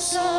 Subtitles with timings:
[0.00, 0.29] so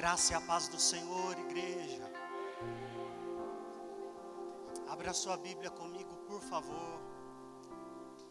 [0.00, 2.10] graça e a paz do Senhor, igreja.
[4.88, 6.98] Abra sua Bíblia comigo, por favor,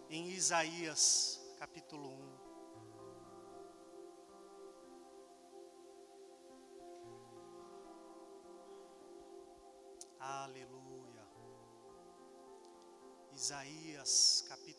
[0.09, 2.39] em Isaías, capítulo 1.
[10.19, 11.23] Aleluia.
[13.31, 14.78] Isaías, capítulo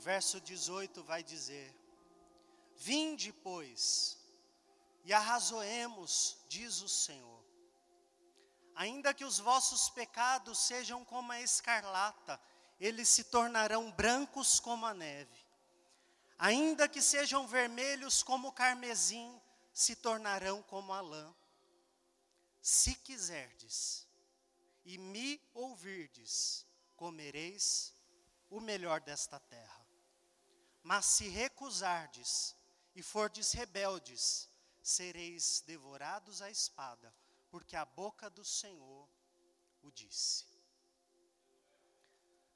[0.00, 1.74] verso 18 vai dizer:
[2.76, 4.18] Vinde, pois,
[5.04, 7.44] e arrazoemos, diz o Senhor.
[8.74, 12.40] Ainda que os vossos pecados sejam como a escarlata,
[12.78, 15.46] eles se tornarão brancos como a neve.
[16.38, 19.38] Ainda que sejam vermelhos como o carmesim,
[19.72, 21.34] se tornarão como a lã.
[22.62, 24.06] Se quiserdes
[24.84, 26.66] e me ouvirdes,
[26.96, 27.94] comereis
[28.48, 29.79] o melhor desta terra.
[30.82, 32.56] Mas se recusardes
[32.94, 34.48] e fordes rebeldes,
[34.82, 37.14] sereis devorados à espada,
[37.50, 39.08] porque a boca do Senhor
[39.82, 40.46] o disse.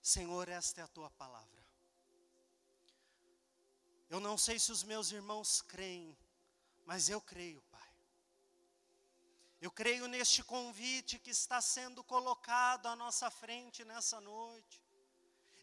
[0.03, 1.65] Senhor, esta é a tua palavra.
[4.11, 6.17] Eu não sei se os meus irmãos creem,
[6.85, 7.91] mas eu creio, Pai.
[9.61, 14.84] Eu creio neste convite que está sendo colocado à nossa frente nessa noite.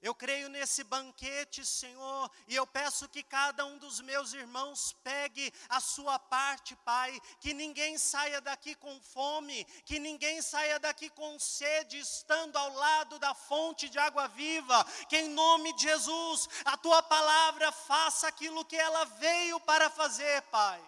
[0.02, 5.54] Eu creio nesse banquete, Senhor, e eu peço que cada um dos meus irmãos pegue
[5.70, 11.38] a sua parte, Pai, que ninguém saia daqui com fome, que ninguém saia daqui com
[11.38, 16.76] sede, estando ao lado da fonte de água viva, que em nome de Jesus, a
[16.76, 20.82] tua palavra faça aquilo que ela veio para fazer, Pai.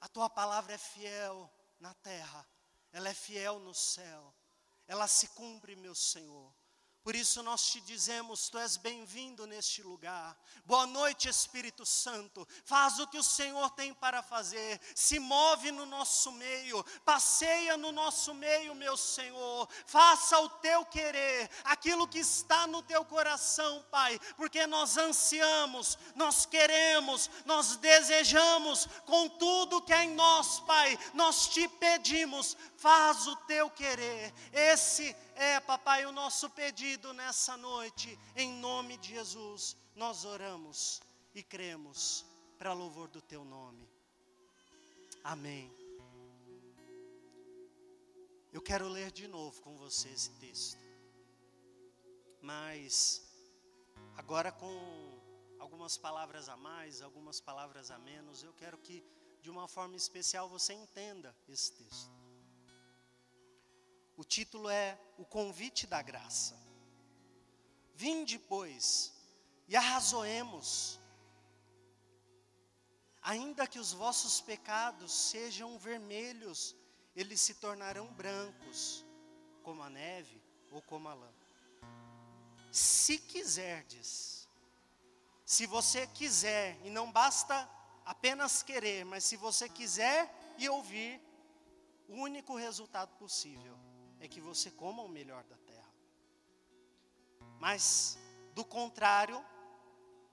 [0.00, 2.48] A tua palavra é fiel na terra,
[2.92, 4.34] ela é fiel no céu,
[4.86, 6.63] ela se cumpre, meu Senhor.
[7.04, 10.34] Por isso nós te dizemos, tu és bem-vindo neste lugar.
[10.64, 12.48] Boa noite, Espírito Santo.
[12.64, 14.80] Faz o que o Senhor tem para fazer.
[14.94, 19.68] Se move no nosso meio, passeia no nosso meio, meu Senhor.
[19.86, 26.46] Faça o teu querer, aquilo que está no teu coração, Pai, porque nós ansiamos, nós
[26.46, 30.98] queremos, nós desejamos com tudo que é em nós, Pai.
[31.12, 34.32] Nós te pedimos, faz o teu querer.
[34.50, 41.02] Esse é, papai, o nosso pedido nessa noite, em nome de Jesus, nós oramos
[41.34, 42.24] e cremos
[42.58, 43.88] para louvor do teu nome.
[45.22, 45.72] Amém.
[48.52, 50.78] Eu quero ler de novo com você esse texto,
[52.40, 53.22] mas
[54.16, 55.20] agora com
[55.58, 59.02] algumas palavras a mais, algumas palavras a menos, eu quero que
[59.42, 62.12] de uma forma especial você entenda esse texto.
[64.16, 66.63] O título é O Convite da Graça.
[67.94, 69.12] Vinde, pois,
[69.68, 70.98] e arrazoemos,
[73.22, 76.74] ainda que os vossos pecados sejam vermelhos,
[77.14, 79.04] eles se tornarão brancos,
[79.62, 80.42] como a neve
[80.72, 81.32] ou como a lã.
[82.72, 84.48] Se quiserdes,
[85.44, 87.70] se você quiser, e não basta
[88.04, 91.20] apenas querer, mas se você quiser e ouvir,
[92.08, 93.78] o único resultado possível
[94.18, 95.63] é que você coma o melhor da.
[97.58, 98.18] Mas,
[98.54, 99.44] do contrário,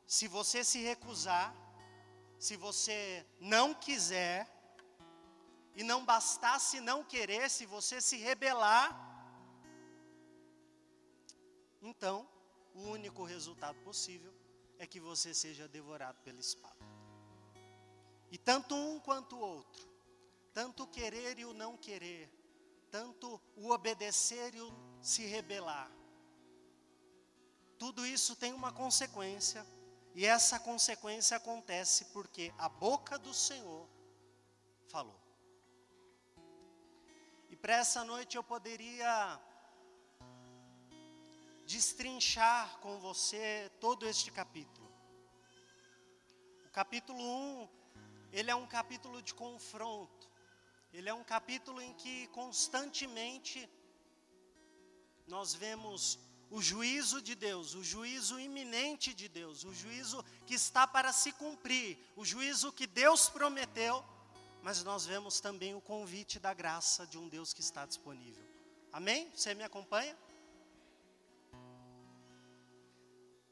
[0.05, 1.55] se você se recusar,
[2.37, 4.49] se você não quiser,
[5.75, 9.09] e não bastasse não querer, se você se rebelar,
[11.81, 12.29] então,
[12.75, 14.33] o único resultado possível
[14.77, 16.85] é que você seja devorado pela espada.
[18.29, 19.89] E tanto um quanto o outro,
[20.53, 22.29] tanto o querer e o não querer,
[22.91, 24.71] tanto o obedecer e o
[25.01, 25.91] se rebelar.
[27.81, 29.65] Tudo isso tem uma consequência,
[30.13, 33.89] e essa consequência acontece porque a boca do Senhor
[34.87, 35.19] falou.
[37.49, 39.41] E para essa noite eu poderia
[41.65, 44.87] destrinchar com você todo este capítulo.
[46.67, 47.69] O capítulo 1,
[48.31, 50.29] ele é um capítulo de confronto.
[50.93, 53.67] Ele é um capítulo em que constantemente
[55.25, 56.19] nós vemos
[56.51, 61.31] o juízo de Deus, o juízo iminente de Deus, o juízo que está para se
[61.31, 64.03] cumprir, o juízo que Deus prometeu,
[64.61, 68.45] mas nós vemos também o convite da graça de um Deus que está disponível.
[68.91, 69.31] Amém?
[69.33, 70.15] Você me acompanha?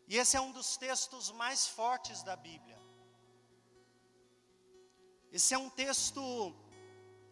[0.06, 2.78] E esse é um dos textos mais fortes da Bíblia.
[5.32, 6.54] Esse é um texto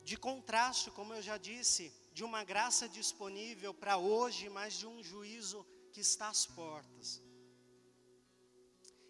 [0.05, 5.03] de contraste, como eu já disse, de uma graça disponível para hoje, mas de um
[5.09, 5.59] juízo
[5.93, 7.21] que está às portas.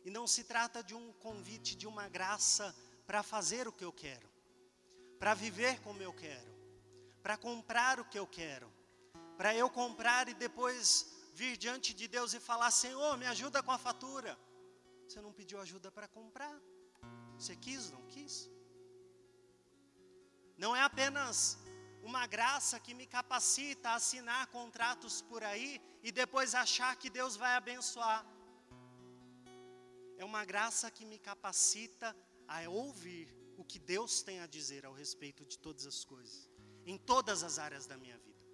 [0.04, 2.76] E não se trata de um convite de uma graça
[3.06, 4.30] para fazer o que eu quero,
[5.22, 6.52] para viver como eu quero,
[7.24, 8.70] para comprar o que eu quero,
[9.38, 10.84] para eu comprar e depois
[11.34, 14.38] vir diante de Deus e falar: Senhor, me ajuda com a fatura.
[15.08, 16.60] Você não pediu ajuda para comprar,
[17.38, 18.50] você quis, não quis?
[20.58, 21.58] Não é apenas
[22.08, 27.36] uma graça que me capacita a assinar contratos por aí e depois achar que Deus
[27.36, 28.26] vai abençoar.
[30.18, 32.16] É uma graça que me capacita
[32.48, 33.28] a ouvir
[33.58, 36.50] o que Deus tem a dizer ao respeito de todas as coisas,
[36.86, 38.47] em todas as áreas da minha vida.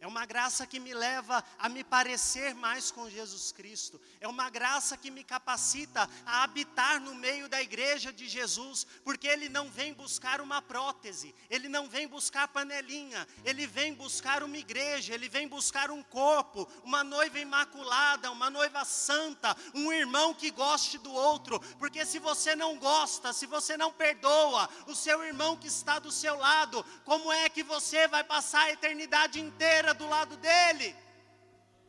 [0.00, 4.00] É uma graça que me leva a me parecer mais com Jesus Cristo.
[4.18, 9.28] É uma graça que me capacita a habitar no meio da igreja de Jesus, porque
[9.28, 14.56] Ele não vem buscar uma prótese, Ele não vem buscar panelinha, Ele vem buscar uma
[14.56, 20.50] igreja, Ele vem buscar um corpo, uma noiva imaculada, uma noiva santa, um irmão que
[20.50, 21.60] goste do outro.
[21.78, 26.10] Porque se você não gosta, se você não perdoa o seu irmão que está do
[26.10, 29.89] seu lado, como é que você vai passar a eternidade inteira?
[29.94, 30.94] Do lado dele.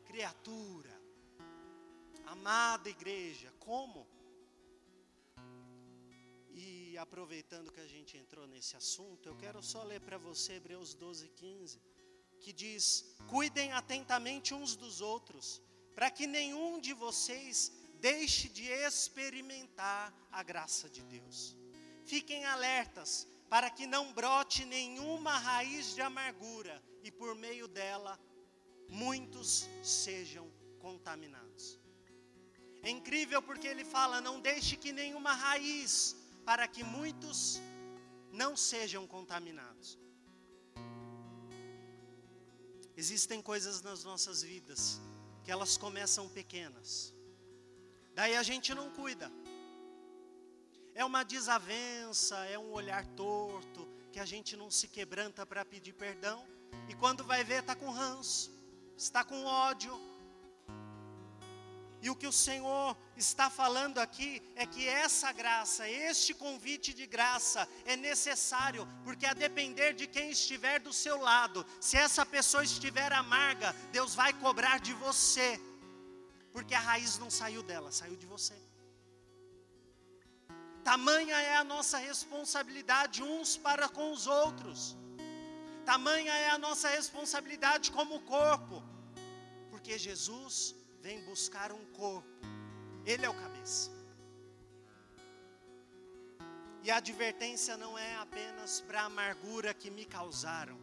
[0.05, 1.01] Criatura,
[2.25, 4.07] amada igreja, como?
[6.49, 10.93] E aproveitando que a gente entrou nesse assunto, eu quero só ler para você Hebreus
[10.93, 11.81] 12, 15,
[12.39, 15.61] que diz: Cuidem atentamente uns dos outros,
[15.95, 21.55] para que nenhum de vocês deixe de experimentar a graça de Deus.
[22.05, 28.19] Fiquem alertas para que não brote nenhuma raiz de amargura e por meio dela
[28.89, 31.79] muitos sejam contaminados.
[32.83, 36.15] É incrível porque ele fala: não deixe que nenhuma raiz,
[36.45, 37.59] para que muitos
[38.31, 39.97] não sejam contaminados.
[42.95, 44.99] Existem coisas nas nossas vidas
[45.43, 47.13] que elas começam pequenas,
[48.13, 49.31] daí a gente não cuida.
[50.93, 55.93] É uma desavença, é um olhar torto, que a gente não se quebranta para pedir
[55.93, 56.45] perdão,
[56.89, 58.51] e quando vai ver, está com ranço,
[58.97, 59.99] está com ódio.
[62.01, 67.05] E o que o Senhor está falando aqui é que essa graça, este convite de
[67.05, 72.63] graça é necessário, porque a depender de quem estiver do seu lado, se essa pessoa
[72.63, 75.61] estiver amarga, Deus vai cobrar de você,
[76.51, 78.55] porque a raiz não saiu dela, saiu de você.
[80.83, 84.97] Tamanha é a nossa responsabilidade uns para com os outros.
[85.81, 88.83] Tamanha é a nossa responsabilidade como corpo.
[89.69, 92.29] Porque Jesus vem buscar um corpo.
[93.05, 93.91] Ele é o cabeça.
[96.83, 100.79] E a advertência não é apenas para a amargura que me causaram,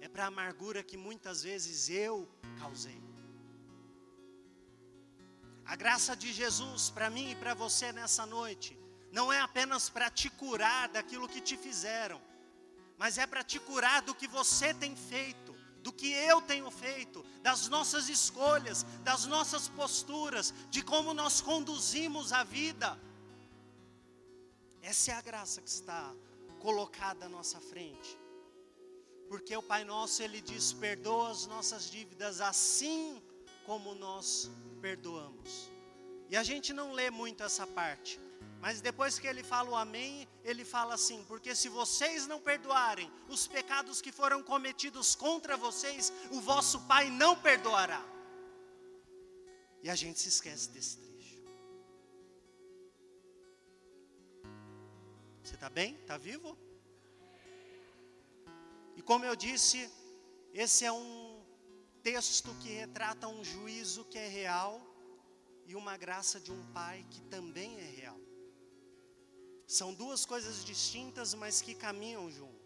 [0.00, 2.28] é para a amargura que muitas vezes eu
[2.60, 3.02] causei.
[5.66, 8.78] A graça de Jesus para mim e para você nessa noite
[9.10, 12.20] não é apenas para te curar daquilo que te fizeram,
[12.96, 17.24] mas é para te curar do que você tem feito, do que eu tenho feito,
[17.42, 22.98] das nossas escolhas, das nossas posturas, de como nós conduzimos a vida.
[24.80, 26.14] Essa é a graça que está
[26.60, 28.18] colocada à nossa frente.
[29.28, 33.22] Porque o Pai Nosso, Ele diz: perdoa as nossas dívidas assim
[33.64, 35.70] como nós perdoamos.
[36.28, 38.20] E a gente não lê muito essa parte,
[38.60, 43.12] mas depois que ele fala o amém, ele fala assim: porque se vocês não perdoarem
[43.28, 48.02] os pecados que foram cometidos contra vocês, o vosso Pai não perdoará.
[49.82, 51.42] E a gente se esquece desse trecho.
[55.42, 55.94] Você está bem?
[55.96, 56.56] Está vivo?
[58.96, 59.90] E como eu disse,
[60.54, 61.44] esse é um
[62.02, 64.80] texto que retrata um juízo que é real
[65.66, 68.23] e uma graça de um pai que também é real.
[69.78, 72.64] São duas coisas distintas, mas que caminham junto.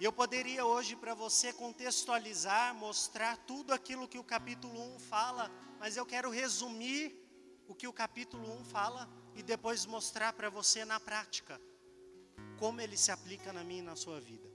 [0.00, 5.44] E eu poderia hoje para você contextualizar, mostrar tudo aquilo que o capítulo 1 fala,
[5.78, 7.04] mas eu quero resumir
[7.68, 11.60] o que o capítulo 1 fala e depois mostrar para você na prática
[12.58, 14.50] como ele se aplica na minha e na sua vida.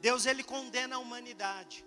[0.00, 1.84] Deus ele condena a humanidade.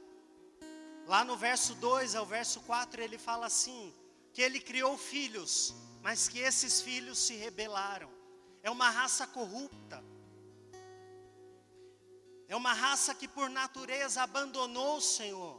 [1.05, 3.93] Lá no verso 2 ao verso 4 ele fala assim:
[4.35, 5.73] que ele criou filhos,
[6.05, 8.12] mas que esses filhos se rebelaram.
[8.62, 10.03] É uma raça corrupta.
[12.47, 15.55] É uma raça que por natureza abandonou o Senhor.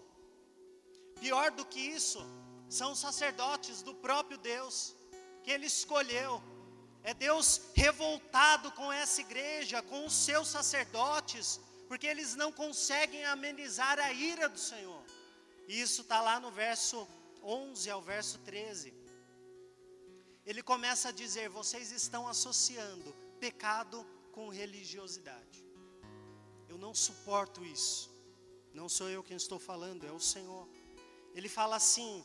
[1.21, 2.21] Pior do que isso,
[2.69, 4.95] são os sacerdotes do próprio Deus,
[5.43, 6.41] que ele escolheu.
[7.03, 13.99] É Deus revoltado com essa igreja, com os seus sacerdotes, porque eles não conseguem amenizar
[13.99, 15.03] a ira do Senhor.
[15.67, 17.05] E isso está lá no verso
[17.43, 18.96] 11 ao verso 13.
[20.47, 25.65] Ele começa a dizer: vocês estão associando pecado com religiosidade.
[26.69, 28.11] Eu não suporto isso.
[28.73, 30.69] Não sou eu quem estou falando, é o Senhor.
[31.35, 32.25] Ele fala assim: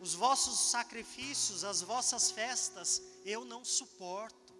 [0.00, 4.54] os vossos sacrifícios, as vossas festas, eu não suporto.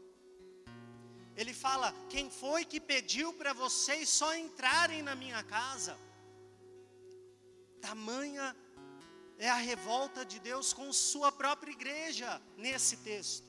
[1.35, 5.97] Ele fala: quem foi que pediu para vocês só entrarem na minha casa?
[7.81, 8.55] Tamanha
[9.39, 13.47] é a revolta de Deus com sua própria igreja nesse texto.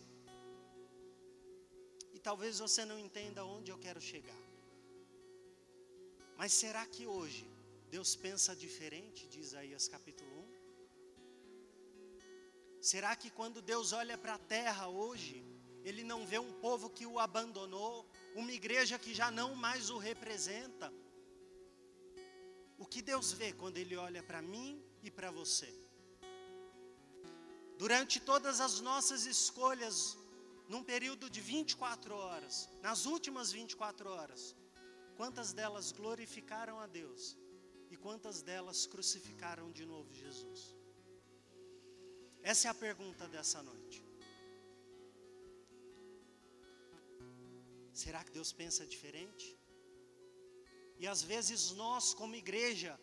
[2.14, 4.42] E talvez você não entenda onde eu quero chegar.
[6.38, 7.50] Mas será que hoje
[7.90, 10.60] Deus pensa diferente de Isaías capítulo 1?
[12.82, 15.44] Será que quando Deus olha para a terra hoje,
[15.84, 19.98] Ele não vê um povo que o abandonou, uma igreja que já não mais o
[19.98, 20.94] representa?
[22.78, 25.79] O que Deus vê quando Ele olha para mim e para você?
[27.84, 29.98] Durante todas as nossas escolhas,
[30.68, 32.56] num período de 24 horas,
[32.88, 34.42] nas últimas 24 horas,
[35.20, 37.38] Quantas delas glorificaram a Deus
[37.92, 40.62] e quantas delas crucificaram de novo Jesus?
[42.42, 44.00] Essa é a pergunta dessa noite.
[47.92, 49.60] Será que Deus pensa diferente?
[50.98, 52.98] E às vezes nós, como igreja,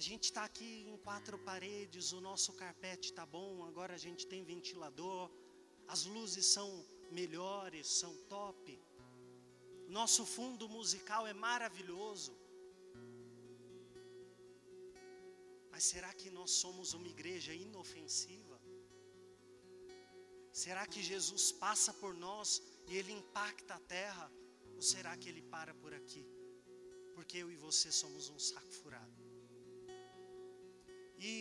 [0.00, 4.22] a gente está aqui em quatro paredes, o nosso carpete está bom, agora a gente
[4.30, 5.24] tem ventilador,
[5.94, 6.68] as luzes são
[7.18, 8.64] melhores, são top.
[9.98, 12.32] Nosso fundo musical é maravilhoso.
[15.70, 18.58] Mas será que nós somos uma igreja inofensiva?
[20.64, 24.32] Será que Jesus passa por nós e ele impacta a terra?
[24.76, 26.24] Ou será que ele para por aqui?
[27.14, 29.09] Porque eu e você somos um saco furado.
[31.20, 31.32] E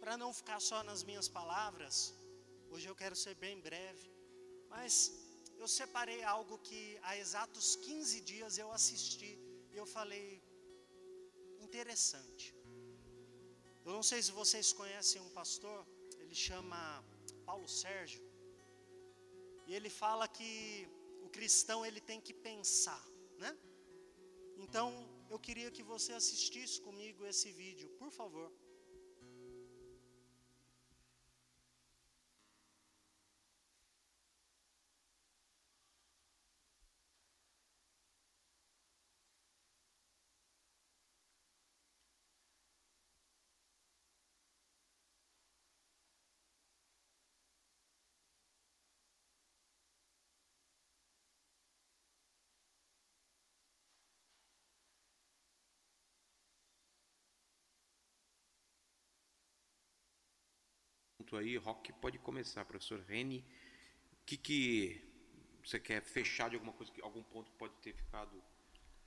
[0.00, 2.14] para não ficar só nas minhas palavras,
[2.70, 4.08] hoje eu quero ser bem breve,
[4.74, 4.92] mas
[5.62, 9.32] eu separei algo que há exatos 15 dias eu assisti
[9.72, 10.40] e eu falei,
[11.66, 12.54] interessante.
[13.84, 15.80] Eu não sei se vocês conhecem um pastor,
[16.20, 16.80] ele chama
[17.44, 18.22] Paulo Sérgio,
[19.66, 20.88] e ele fala que
[21.26, 23.04] o cristão ele tem que pensar,
[23.36, 23.52] né?
[24.64, 24.88] Então,
[25.28, 28.48] eu queria que você assistisse comigo esse vídeo, por favor.
[61.28, 63.44] Assunto aí, Rock, pode começar, professor Reni.
[64.12, 65.04] O que, que
[65.62, 68.42] você quer fechar de alguma coisa, algum ponto que pode ter ficado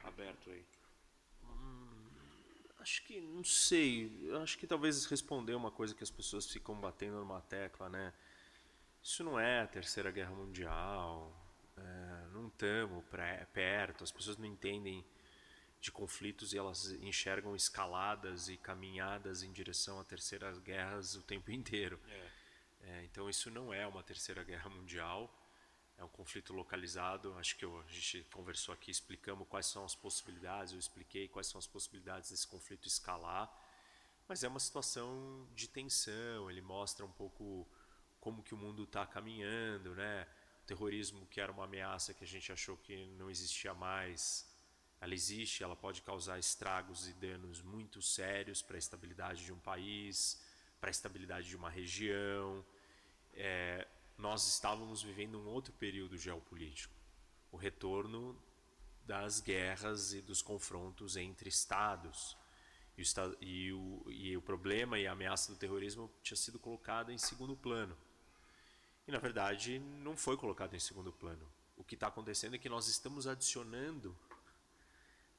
[0.04, 0.63] aberto aí?
[1.44, 2.12] Hum,
[2.80, 4.12] acho que, não sei,
[4.42, 8.13] acho que talvez responder uma coisa que as pessoas ficam batendo numa tecla, né?
[9.01, 11.34] Isso não é a Terceira Guerra Mundial,
[11.75, 13.04] é, não estamos
[13.51, 15.04] perto, as pessoas não entendem
[15.81, 21.50] de conflitos e elas enxergam escaladas e caminhadas em direção a terceiras guerras o tempo
[21.51, 22.00] inteiro.
[22.07, 22.41] É.
[22.83, 25.31] É, então isso não é uma terceira guerra mundial,
[25.97, 27.35] é um conflito localizado.
[27.38, 31.47] Acho que eu, a gente conversou aqui, explicamos quais são as possibilidades, eu expliquei quais
[31.47, 33.51] são as possibilidades desse conflito escalar,
[34.27, 36.50] mas é uma situação de tensão.
[36.50, 37.67] Ele mostra um pouco
[38.19, 40.27] como que o mundo está caminhando, né?
[40.63, 44.50] O terrorismo que era uma ameaça que a gente achou que não existia mais
[45.01, 49.58] ela existe, ela pode causar estragos e danos muito sérios para a estabilidade de um
[49.58, 50.39] país,
[50.79, 52.63] para a estabilidade de uma região.
[53.34, 56.93] É, nós estávamos vivendo um outro período geopolítico,
[57.51, 58.39] o retorno
[59.03, 62.38] das guerras e dos confrontos entre estados.
[63.39, 67.55] E o, e o, problema e a ameaça do terrorismo tinha sido colocada em segundo
[67.55, 67.98] plano.
[69.07, 71.51] E na verdade não foi colocado em segundo plano.
[71.75, 74.16] O que está acontecendo é que nós estamos adicionando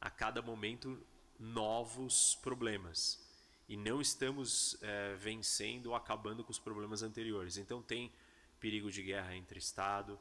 [0.02, 1.00] a cada momento
[1.38, 3.20] novos problemas.
[3.68, 7.56] e não estamos é, vencendo ou acabando com os problemas anteriores.
[7.56, 8.12] Então tem
[8.60, 10.18] perigo de guerra entre Estado,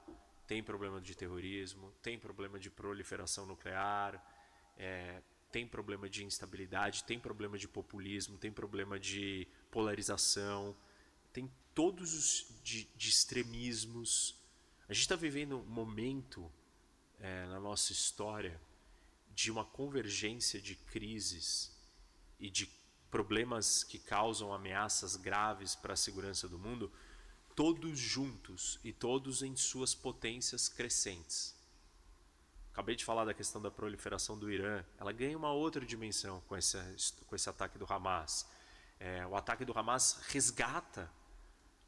[0.47, 4.23] tem problema de terrorismo, tem problema de proliferação nuclear,
[4.77, 10.77] é, tem problema de instabilidade, tem problema de populismo, tem problema de polarização,
[11.33, 14.39] tem todos os de, de extremismos.
[14.87, 16.49] A gente está vivendo um momento
[17.19, 18.61] é, na nossa história
[19.41, 21.71] de uma convergência de crises
[22.39, 22.69] e de
[23.09, 26.91] problemas que causam ameaças graves para a segurança do mundo,
[27.55, 31.55] todos juntos e todos em suas potências crescentes.
[32.71, 36.55] Acabei de falar da questão da proliferação do Irã, ela ganha uma outra dimensão com
[36.55, 36.77] esse,
[37.25, 38.47] com esse ataque do Hamas.
[38.99, 41.11] É, o ataque do Hamas resgata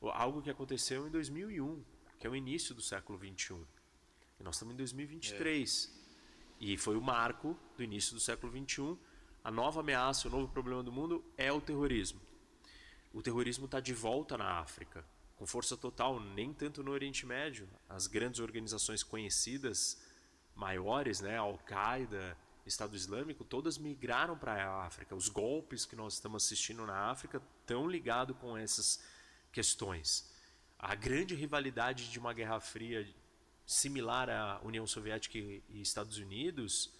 [0.01, 1.81] algo que aconteceu em 2001,
[2.19, 3.65] que é o início do século 21.
[4.39, 5.99] E nós estamos em 2023.
[5.99, 6.02] É.
[6.65, 8.97] E foi o marco do início do século 21.
[9.43, 12.21] A nova ameaça, o novo problema do mundo é o terrorismo.
[13.11, 17.67] O terrorismo está de volta na África, com força total, nem tanto no Oriente Médio.
[17.89, 20.01] As grandes organizações conhecidas,
[20.55, 25.13] maiores, né, Al-Qaeda, Estado Islâmico, todas migraram para a África.
[25.13, 29.03] Os golpes que nós estamos assistindo na África estão ligados com essas
[29.51, 30.31] questões.
[30.79, 33.05] A grande rivalidade de uma Guerra Fria
[33.65, 36.91] similar à União Soviética e Estados Unidos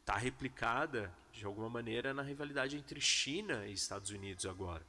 [0.00, 4.86] está replicada de alguma maneira na rivalidade entre China e Estados Unidos agora.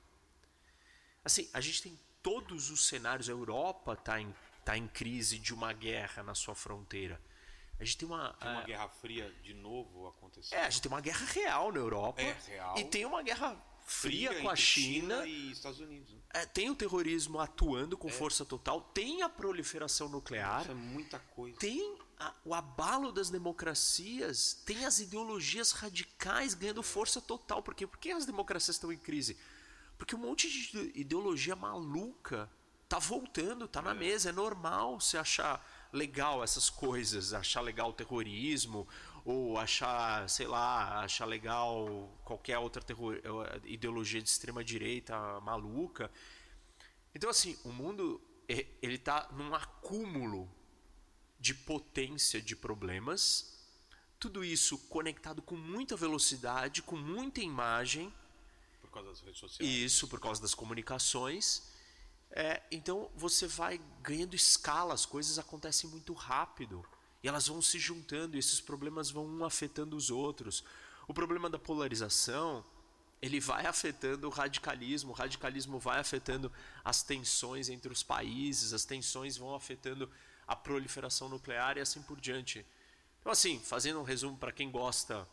[1.24, 3.30] Assim, a gente tem todos os cenários.
[3.30, 4.34] A Europa está em,
[4.64, 7.20] tá em crise de uma guerra na sua fronteira.
[7.80, 8.34] A gente tem uma.
[8.34, 10.60] Tem uma a, Guerra Fria de novo acontecendo.
[10.60, 12.22] É, a gente tem uma guerra real na Europa.
[12.22, 12.78] É, real.
[12.78, 16.12] E tem uma guerra fria, fria com a China, China, e Estados Unidos.
[16.12, 16.20] Né?
[16.34, 18.12] É, tem o terrorismo atuando com é.
[18.12, 20.62] força total, tem a proliferação nuclear.
[20.62, 21.58] Isso é muita coisa.
[21.58, 27.62] Tem a, o abalo das democracias, tem as ideologias radicais ganhando força total.
[27.62, 27.86] Por quê?
[27.86, 29.38] Por que as democracias estão em crise?
[29.98, 32.50] Porque um monte de ideologia maluca
[32.90, 33.94] tá voltando, tá na é.
[33.94, 34.30] mesa.
[34.30, 38.88] É normal você achar legal essas coisas, achar legal o terrorismo,
[39.26, 46.12] ou achar, sei lá, achar legal qualquer outra terror, eh, ideologia de extrema direita maluca.
[47.14, 50.48] Então assim, o mundo ele está num acúmulo
[51.40, 53.56] de potência de problemas,
[54.20, 58.14] tudo isso conectado com muita velocidade, com muita imagem.
[58.82, 59.72] Por causa das redes sociais.
[59.72, 61.74] Isso, por causa das comunicações.
[62.32, 66.86] É, então você vai ganhando escala, as coisas acontecem muito rápido.
[67.26, 70.64] E elas vão se juntando e esses problemas vão um afetando os outros.
[71.08, 72.64] O problema da polarização,
[73.20, 76.52] ele vai afetando o radicalismo, o radicalismo vai afetando
[76.84, 80.08] as tensões entre os países, as tensões vão afetando
[80.46, 82.64] a proliferação nuclear e assim por diante.
[83.22, 85.28] Então assim, fazendo um resumo para quem gosta,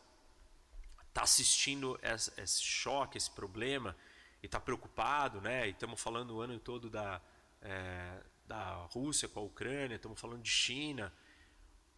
[1.09, 3.95] está assistindo esse choque, esse problema
[4.41, 5.67] e está preocupado, né?
[5.67, 7.21] E estamos falando o ano todo da,
[7.61, 11.13] é, da Rússia com a Ucrânia, estamos falando de China,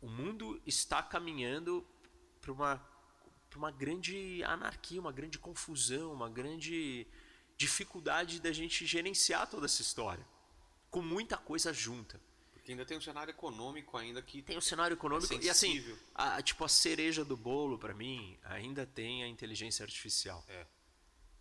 [0.05, 1.83] o mundo está caminhando
[2.39, 2.77] para uma,
[3.49, 7.07] para uma grande anarquia, uma grande confusão, uma grande
[7.57, 10.23] dificuldade da gente gerenciar toda essa história,
[10.91, 12.21] com muita coisa junta.
[12.53, 15.83] Porque ainda tem um cenário econômico ainda que tem um cenário econômico é e assim,
[16.13, 20.45] a, tipo a cereja do bolo para mim ainda tem a inteligência artificial.
[20.47, 20.67] É.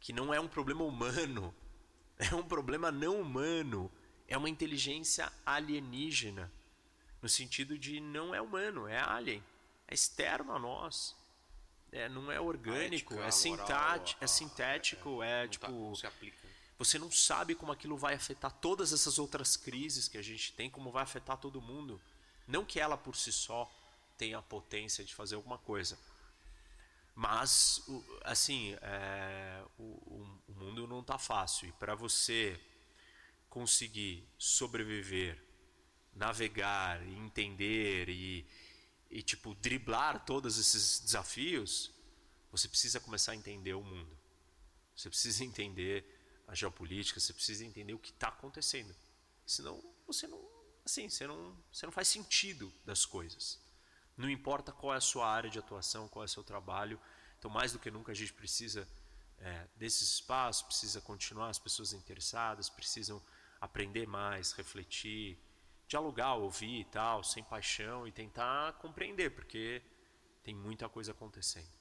[0.01, 1.55] Que não é um problema humano,
[2.17, 3.93] é um problema não humano,
[4.27, 6.51] é uma inteligência alienígena
[7.25, 9.43] no sentido de não é humano, é alien,
[9.89, 11.17] é externo a nós.
[11.91, 15.65] É, não é orgânico, ética, é, sintático, é sintético, é, é, é tipo.
[15.65, 16.47] Tá, não se aplica.
[16.77, 20.69] Você não sabe como aquilo vai afetar todas essas outras crises que a gente tem,
[20.69, 21.99] como vai afetar todo mundo.
[22.47, 23.73] Não que ela por si só
[24.19, 25.99] tenha a potência de fazer alguma coisa.
[27.15, 27.81] Mas,
[28.23, 31.69] assim, é, o, o mundo não está fácil.
[31.69, 32.61] E para você
[33.49, 35.44] conseguir sobreviver
[36.15, 38.47] navegar e entender e,
[39.11, 41.93] e tipo driblar todos esses desafios,
[42.51, 44.17] você precisa começar a entender o mundo.
[44.95, 46.05] Você precisa entender
[46.47, 48.95] a geopolítica, você precisa entender o que está acontecendo.
[49.45, 50.41] Senão você não,
[50.85, 53.59] assim, você não, você não faz sentido das coisas.
[54.17, 57.01] Não importa qual é a sua área de atuação, qual é o seu trabalho.
[57.39, 58.87] Então, mais do que nunca, a gente precisa
[59.39, 63.21] é, desse espaço, precisa continuar as pessoas interessadas, precisam
[63.61, 65.39] aprender mais, refletir,
[65.95, 69.81] dialogar, ouvir e tal, sem paixão e tentar compreender, porque
[70.43, 71.73] tem muita coisa acontecendo.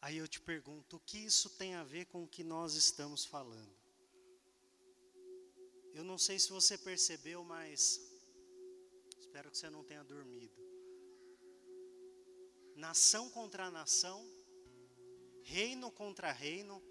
[0.00, 3.26] Aí eu te pergunto, o que isso tem a ver com o que nós estamos
[3.26, 3.76] falando?
[5.92, 8.00] Eu não sei se você percebeu, mas
[9.18, 10.56] espero que você não tenha dormido.
[12.76, 14.18] nação contra nação,
[15.42, 16.82] reino contra reino.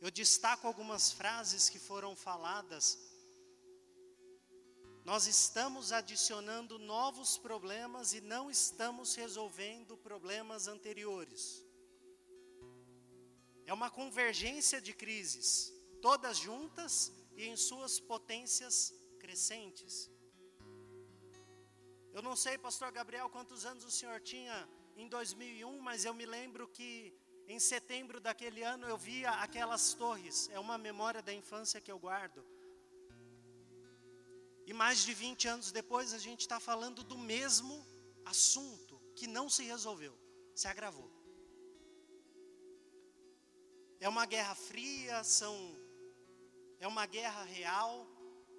[0.00, 2.98] Eu destaco algumas frases que foram faladas.
[5.04, 11.62] Nós estamos adicionando novos problemas e não estamos resolvendo problemas anteriores.
[13.66, 20.10] É uma convergência de crises, todas juntas e em suas potências crescentes.
[22.12, 26.26] Eu não sei, pastor Gabriel, quantos anos o senhor tinha em 2001, mas eu me
[26.26, 27.14] lembro que
[27.50, 30.48] em setembro daquele ano eu via aquelas torres.
[30.52, 32.44] É uma memória da infância que eu guardo.
[34.66, 37.84] E mais de 20 anos depois a gente está falando do mesmo
[38.24, 40.16] assunto que não se resolveu,
[40.54, 41.10] se agravou.
[43.98, 45.54] É uma guerra fria, são
[46.78, 48.06] é uma guerra real,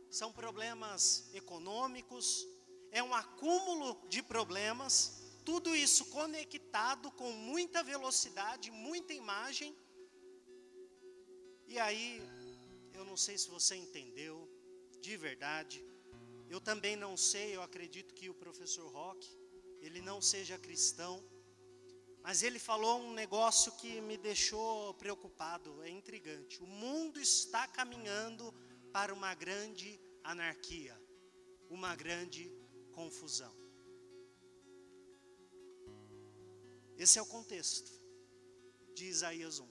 [0.09, 2.45] são problemas econômicos,
[2.91, 9.75] é um acúmulo de problemas, tudo isso conectado com muita velocidade, muita imagem.
[11.67, 12.21] E aí,
[12.93, 14.49] eu não sei se você entendeu,
[14.99, 15.83] de verdade.
[16.49, 19.25] Eu também não sei, eu acredito que o professor Rock,
[19.81, 21.23] ele não seja cristão,
[22.21, 26.61] mas ele falou um negócio que me deixou preocupado, é intrigante.
[26.61, 28.53] O mundo está caminhando
[28.91, 30.95] para uma grande anarquia,
[31.69, 32.51] uma grande
[32.91, 33.60] confusão.
[37.03, 37.91] Esse é o contexto
[38.93, 39.67] de Isaías 1.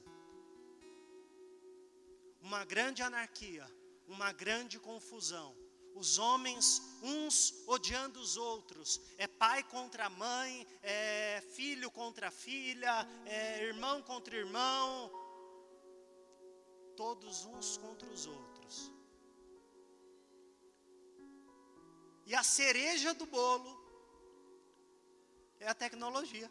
[2.40, 3.64] Uma grande anarquia,
[4.08, 5.56] uma grande confusão.
[5.94, 13.62] Os homens, uns odiando os outros, é pai contra mãe, é filho contra filha, é
[13.62, 15.08] irmão contra irmão,
[16.96, 18.90] todos uns contra os outros.
[22.26, 23.72] E a cereja do bolo
[25.60, 26.50] é a tecnologia.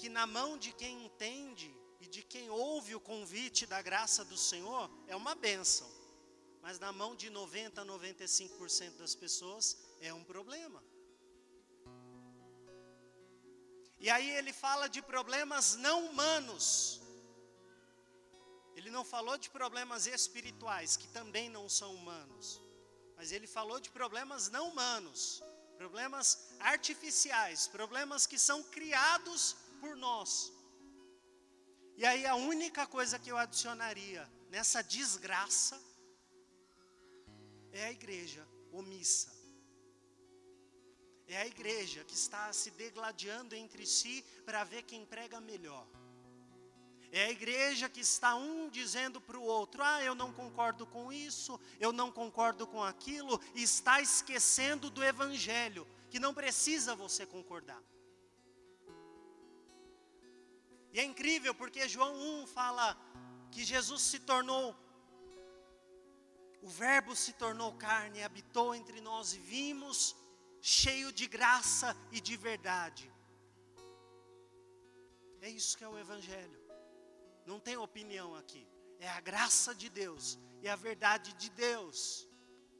[0.00, 4.36] Que na mão de quem entende e de quem ouve o convite da graça do
[4.50, 5.88] Senhor é uma bênção.
[6.62, 10.82] Mas na mão de 90 a 95% das pessoas é um problema.
[13.98, 16.66] E aí ele fala de problemas não humanos.
[18.74, 22.62] Ele não falou de problemas espirituais, que também não são humanos.
[23.18, 25.42] Mas ele falou de problemas não humanos,
[25.76, 26.26] problemas
[26.58, 30.52] artificiais, problemas que são criados por nós.
[31.96, 35.80] E aí a única coisa que eu adicionaria nessa desgraça
[37.72, 39.30] é a igreja omissa.
[41.26, 45.86] É a igreja que está se degladiando entre si para ver quem prega melhor.
[47.12, 51.12] É a igreja que está um dizendo para o outro: ah, eu não concordo com
[51.12, 57.26] isso, eu não concordo com aquilo, e está esquecendo do Evangelho, que não precisa você
[57.26, 57.82] concordar.
[60.92, 62.96] E é incrível porque João 1 fala
[63.52, 64.74] que Jesus se tornou,
[66.62, 70.16] o Verbo se tornou carne, habitou entre nós e vimos,
[70.60, 73.10] cheio de graça e de verdade.
[75.40, 76.60] É isso que é o Evangelho.
[77.46, 78.66] Não tem opinião aqui.
[78.98, 82.28] É a graça de Deus e a verdade de Deus.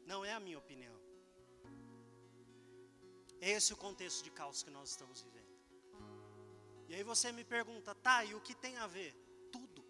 [0.05, 0.95] Não é a minha opinião.
[3.41, 5.40] É esse o contexto de caos que nós estamos vivendo.
[6.91, 9.15] E aí você me pergunta, tá, e o que tem a ver?
[9.53, 9.85] Tudo.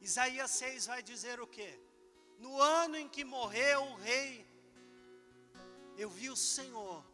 [0.00, 1.78] Isaías 6 vai dizer o quê?
[2.40, 4.44] No ano em que morreu o rei,
[5.96, 7.04] eu vi o Senhor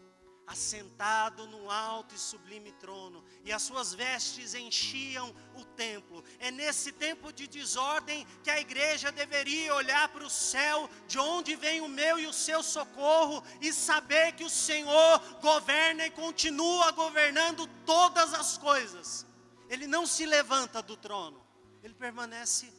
[0.53, 6.23] assentado num alto e sublime trono, e as suas vestes enchiam o templo.
[6.39, 11.57] É nesse tempo de desordem que a igreja deveria olhar para o céu, de onde
[11.57, 16.91] vem o meu e o seu socorro, e saber que o Senhor governa e continua
[16.93, 19.27] governando todas as coisas.
[19.69, 21.43] Ele não se levanta do trono,
[21.83, 22.71] ele permanece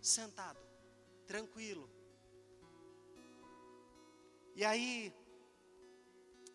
[0.00, 0.58] sentado,
[1.26, 1.90] tranquilo.
[4.56, 5.14] E aí,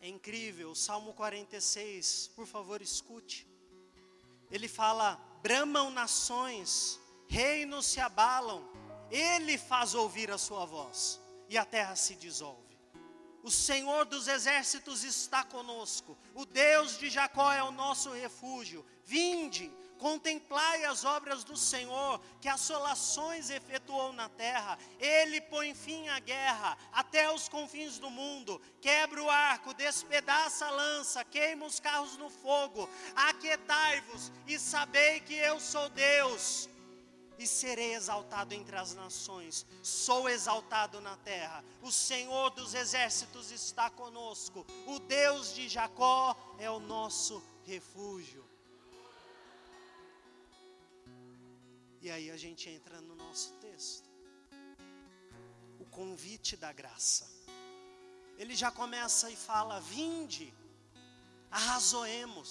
[0.04, 3.48] é incrível, o Salmo 46, por favor, escute.
[4.52, 8.70] Ele fala: bramam nações, reinos se abalam,
[9.10, 12.78] ele faz ouvir a sua voz, e a terra se dissolve.
[13.42, 18.86] O Senhor dos exércitos está conosco, o Deus de Jacó é o nosso refúgio.
[19.06, 19.72] Vinde,
[20.04, 24.78] Contemplai as obras do Senhor, que assolações efetuou na terra.
[25.00, 28.62] Ele põe fim à guerra até os confins do mundo.
[28.82, 32.90] Quebra o arco, despedaça a lança, queima os carros no fogo.
[33.16, 36.68] Aquietai-vos e sabei que eu sou Deus.
[37.40, 41.64] e serei exaltado entre as nações, sou exaltado na terra.
[41.82, 48.43] O Senhor dos exércitos está conosco, o Deus de Jacó é o nosso refúgio.
[52.06, 54.10] E aí a gente entra no nosso texto.
[55.80, 57.26] O convite da graça.
[58.38, 60.54] Ele já começa e fala: Vinde,
[61.50, 62.50] arrazoemos.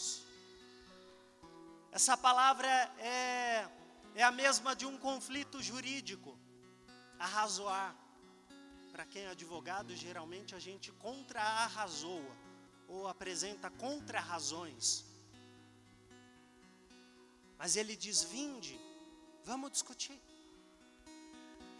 [1.98, 3.68] Essa palavra é
[4.14, 6.38] é a mesma de um conflito jurídico.
[7.18, 7.96] Arrazoar.
[8.92, 12.36] Para quem é advogado, geralmente a gente contra-arrazoa
[12.88, 15.04] ou apresenta contra-razões.
[17.56, 18.78] Mas ele diz: vinde,
[19.44, 20.20] vamos discutir.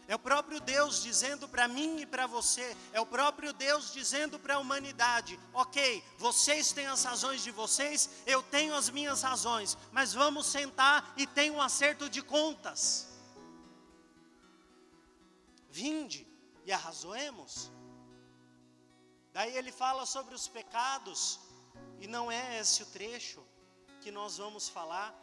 [0.05, 4.37] É o próprio Deus dizendo para mim e para você, é o próprio Deus dizendo
[4.37, 9.77] para a humanidade: ok, vocês têm as razões de vocês, eu tenho as minhas razões,
[9.91, 13.07] mas vamos sentar e ter um acerto de contas.
[15.69, 16.27] Vinde
[16.65, 17.71] e arrazoemos.
[19.31, 21.39] Daí ele fala sobre os pecados,
[21.99, 23.41] e não é esse o trecho
[24.01, 25.15] que nós vamos falar,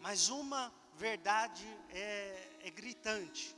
[0.00, 3.56] Mas uma verdade é, é gritante.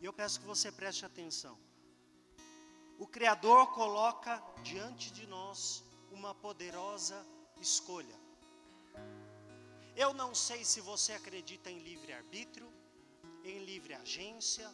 [0.00, 1.58] E eu peço que você preste atenção.
[2.98, 7.24] O Criador coloca diante de nós uma poderosa
[7.60, 8.18] escolha.
[9.96, 12.72] Eu não sei se você acredita em livre-arbítrio,
[13.44, 14.68] em livre agência,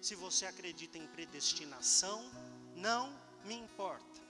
[0.00, 2.22] se você acredita em predestinação,
[2.74, 3.14] não
[3.44, 4.29] me importa.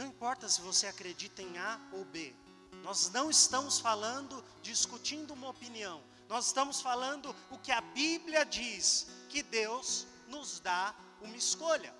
[0.00, 2.34] Não importa se você acredita em A ou B.
[2.82, 6.02] Nós não estamos falando, discutindo uma opinião.
[6.26, 11.94] Nós estamos falando o que a Bíblia diz, que Deus nos dá uma escolha.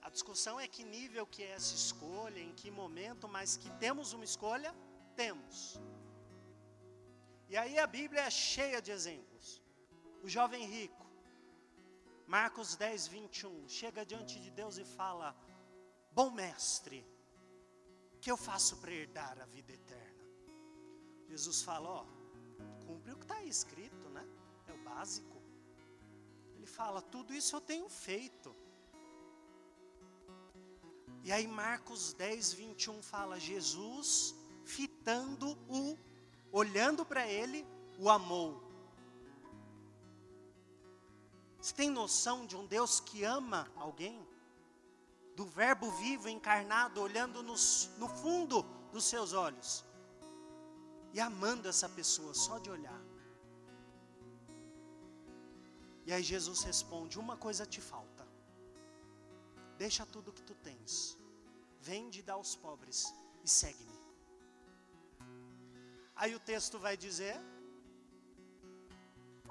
[0.00, 4.14] A discussão é que nível que é essa escolha, em que momento, mas que temos
[4.14, 4.74] uma escolha,
[5.14, 5.78] temos.
[7.46, 9.60] E aí a Bíblia é cheia de exemplos.
[10.22, 11.05] O jovem rico,
[12.26, 15.36] Marcos 10, 21, chega diante de Deus e fala:
[16.10, 17.06] Bom mestre,
[18.20, 20.24] que eu faço para herdar a vida eterna?
[21.28, 22.06] Jesus fala: Ó,
[22.84, 24.26] cumpre o que está escrito, né?
[24.66, 25.40] É o básico.
[26.56, 28.54] Ele fala: Tudo isso eu tenho feito.
[31.22, 34.34] E aí, Marcos 10, 21 fala: Jesus,
[34.64, 35.96] fitando-o,
[36.50, 37.64] olhando para ele,
[38.00, 38.65] o amou.
[41.66, 44.24] Você tem noção de um Deus que ama alguém?
[45.34, 49.84] Do Verbo vivo encarnado, olhando nos, no fundo dos seus olhos
[51.12, 53.02] e amando essa pessoa só de olhar.
[56.04, 58.24] E aí Jesus responde: Uma coisa te falta.
[59.76, 61.18] Deixa tudo que tu tens,
[61.80, 63.98] vende e dá aos pobres e segue-me.
[66.14, 67.36] Aí o texto vai dizer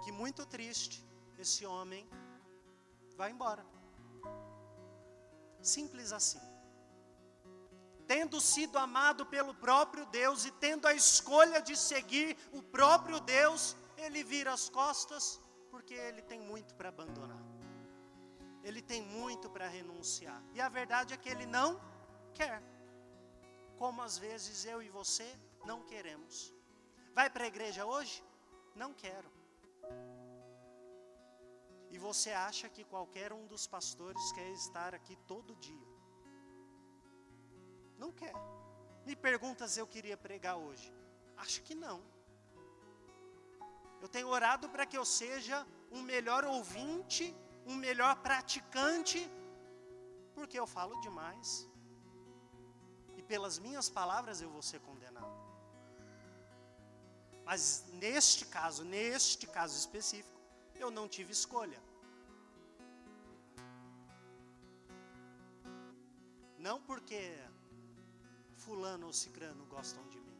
[0.06, 1.06] que muito triste,
[1.38, 2.08] esse homem
[3.16, 3.66] vai embora.
[5.62, 6.40] Simples assim.
[8.08, 13.76] Tendo sido amado pelo próprio Deus e tendo a escolha de seguir o próprio Deus,
[13.98, 17.44] ele vira as costas porque ele tem muito para abandonar.
[18.64, 20.42] Ele tem muito para renunciar.
[20.54, 21.80] E a verdade é que ele não
[22.34, 22.62] quer.
[23.78, 25.28] Como às vezes eu e você
[25.66, 26.54] não queremos.
[27.14, 28.24] Vai para a igreja hoje?
[28.76, 29.35] Não quero.
[31.96, 35.88] E você acha que qualquer um dos pastores quer estar aqui todo dia.
[38.02, 38.34] Não quer.
[39.06, 40.88] Me pergunta se eu queria pregar hoje.
[41.44, 42.00] Acho que não.
[44.02, 47.34] Eu tenho orado para que eu seja um melhor ouvinte,
[47.66, 49.22] um melhor praticante,
[50.34, 51.50] porque eu falo demais.
[53.16, 55.34] E pelas minhas palavras eu vou ser condenado.
[57.50, 60.42] Mas neste caso, neste caso específico,
[60.76, 61.85] eu não tive escolha.
[66.66, 67.20] Não porque
[68.64, 70.40] fulano ou cicrano gostam de mim,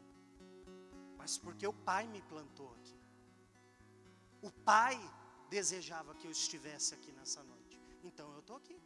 [1.16, 2.98] mas porque o pai me plantou aqui.
[4.42, 4.96] O pai
[5.48, 7.80] desejava que eu estivesse aqui nessa noite.
[8.02, 8.76] Então eu estou aqui.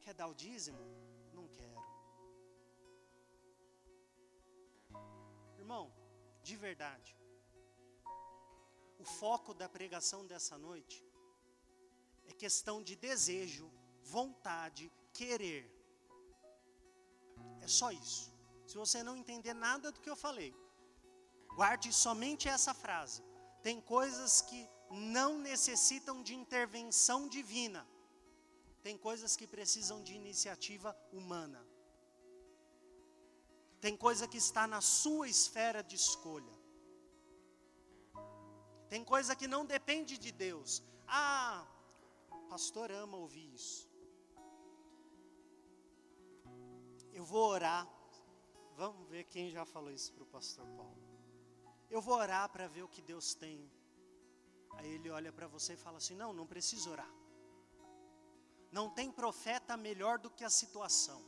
[0.00, 0.84] Quer dar o dízimo?
[1.32, 1.84] Não quero.
[5.58, 5.92] Irmão,
[6.42, 7.16] de verdade.
[8.98, 11.08] O foco da pregação dessa noite
[12.30, 13.66] é questão de desejo,
[14.16, 15.64] vontade, querer.
[17.60, 18.32] É só isso.
[18.66, 20.54] Se você não entender nada do que eu falei,
[21.56, 23.22] guarde somente essa frase.
[23.66, 27.82] Tem coisas que não necessitam de intervenção divina.
[28.84, 31.60] tem coisas que precisam de iniciativa humana.
[33.84, 36.54] Tem coisa que está na sua esfera de escolha.
[38.92, 40.82] Tem coisa que não depende de Deus.
[41.06, 41.66] Ah,
[42.52, 43.88] pastor ama ouvir isso.
[47.18, 47.82] Eu vou orar.
[48.80, 51.00] Vamos ver quem já falou isso para o pastor Paulo.
[51.94, 53.58] Eu vou orar para ver o que Deus tem.
[54.76, 57.12] Aí ele olha para você e fala assim: Não, não precisa orar.
[58.72, 61.20] Não tem profeta melhor do que a situação.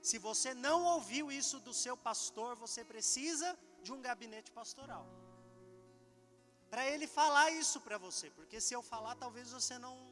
[0.00, 5.06] Se você não ouviu isso do seu pastor, você precisa de um gabinete pastoral.
[6.70, 10.07] Para ele falar isso para você, porque se eu falar, talvez você não.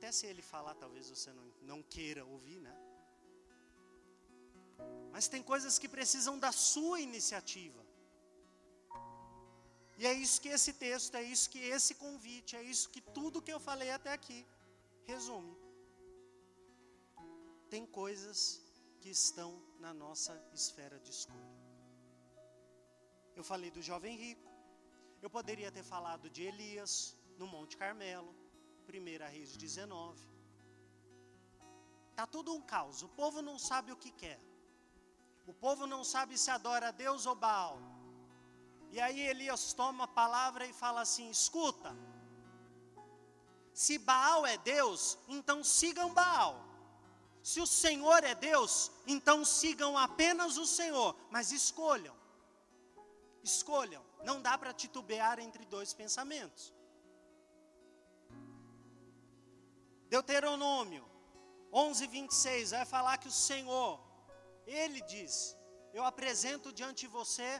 [0.00, 2.74] Até se ele falar, talvez você não, não queira ouvir, né?
[5.12, 7.84] Mas tem coisas que precisam da sua iniciativa.
[9.98, 13.42] E é isso que esse texto, é isso que esse convite, é isso que tudo
[13.42, 14.46] que eu falei até aqui
[15.04, 15.54] resume.
[17.68, 18.62] Tem coisas
[19.02, 21.54] que estão na nossa esfera de escolha.
[23.36, 24.48] Eu falei do jovem rico.
[25.20, 28.34] Eu poderia ter falado de Elias no Monte Carmelo,
[28.90, 30.28] 1 Reis 19.
[32.16, 33.02] Tá tudo um caos.
[33.02, 34.40] O povo não sabe o que quer.
[35.46, 37.78] O povo não sabe se adora a Deus ou Baal.
[38.90, 41.96] E aí Elias toma a palavra e fala assim: escuta,
[43.72, 46.52] se Baal é Deus, então sigam Baal.
[47.42, 52.14] Se o Senhor é Deus, então sigam apenas o Senhor, mas escolham.
[53.42, 54.04] Escolham.
[54.24, 56.74] Não dá para titubear entre dois pensamentos.
[60.14, 61.04] Deuteronômio
[61.72, 63.92] 11, 26 vai falar que o Senhor,
[64.66, 65.56] Ele diz:
[65.92, 67.50] Eu apresento diante de você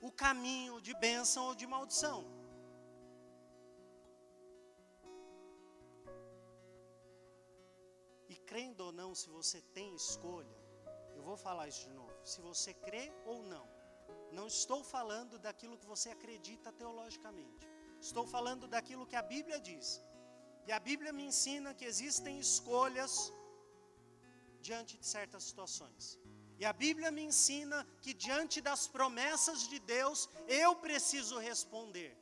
[0.00, 2.18] o caminho de bênção ou de maldição.
[8.28, 10.58] E crendo ou não, se você tem escolha,
[11.16, 12.14] eu vou falar isso de novo.
[12.32, 13.66] Se você crê ou não,
[14.38, 17.66] não estou falando daquilo que você acredita teologicamente.
[18.00, 19.88] Estou falando daquilo que a Bíblia diz.
[20.66, 23.32] E a Bíblia me ensina que existem escolhas
[24.60, 26.18] diante de certas situações.
[26.58, 32.12] E a Bíblia me ensina que diante das promessas de Deus, eu preciso responder.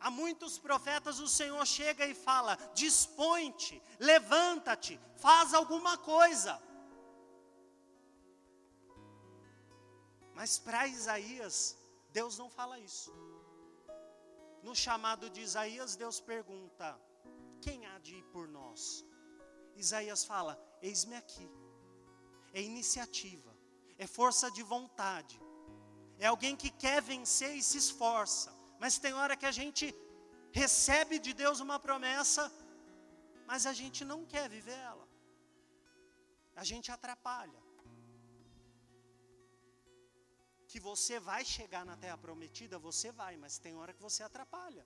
[0.00, 6.60] Há muitos profetas o Senhor chega e fala: dispõe-te, levanta-te, faz alguma coisa.
[10.34, 11.76] Mas para Isaías,
[12.12, 13.12] Deus não fala isso.
[14.66, 16.88] No chamado de Isaías, Deus pergunta:
[17.64, 19.04] quem há de ir por nós?
[19.84, 21.48] Isaías fala: eis-me aqui
[22.54, 23.52] é iniciativa,
[23.98, 25.38] é força de vontade,
[26.18, 28.50] é alguém que quer vencer e se esforça.
[28.78, 29.84] Mas tem hora que a gente
[30.52, 32.44] recebe de Deus uma promessa,
[33.44, 35.06] mas a gente não quer viver ela,
[36.54, 37.63] a gente atrapalha.
[40.74, 44.84] Que você vai chegar na terra prometida, você vai, mas tem hora que você atrapalha.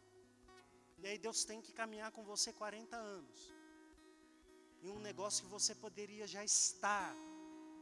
[0.99, 3.39] E aí Deus tem que caminhar com você 40 anos.
[4.83, 7.15] Em um negócio que você poderia já estar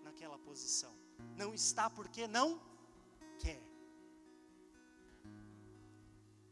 [0.04, 0.94] naquela posição.
[1.36, 2.48] Não está porque não
[3.40, 3.62] quer.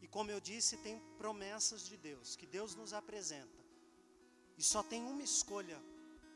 [0.01, 3.63] E como eu disse, tem promessas de Deus, que Deus nos apresenta.
[4.57, 5.81] E só tem uma escolha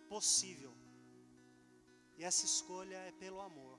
[0.08, 0.74] possível.
[2.18, 3.79] E essa escolha é pelo amor.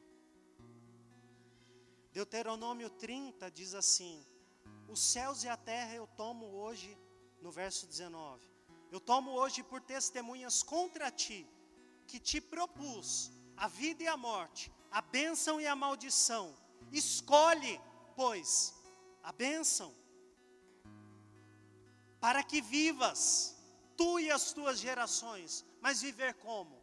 [2.12, 4.26] Deuteronômio 30 diz assim:
[4.88, 6.98] Os céus e a terra eu tomo hoje,
[7.40, 8.50] no verso 19,
[8.90, 11.46] eu tomo hoje por testemunhas contra ti,
[12.06, 16.56] que te propus a vida e a morte, a bênção e a maldição.
[16.90, 17.80] Escolhe,
[18.16, 18.74] pois,
[19.22, 19.94] a bênção,
[22.18, 23.56] para que vivas,
[23.96, 26.79] tu e as tuas gerações, mas viver como?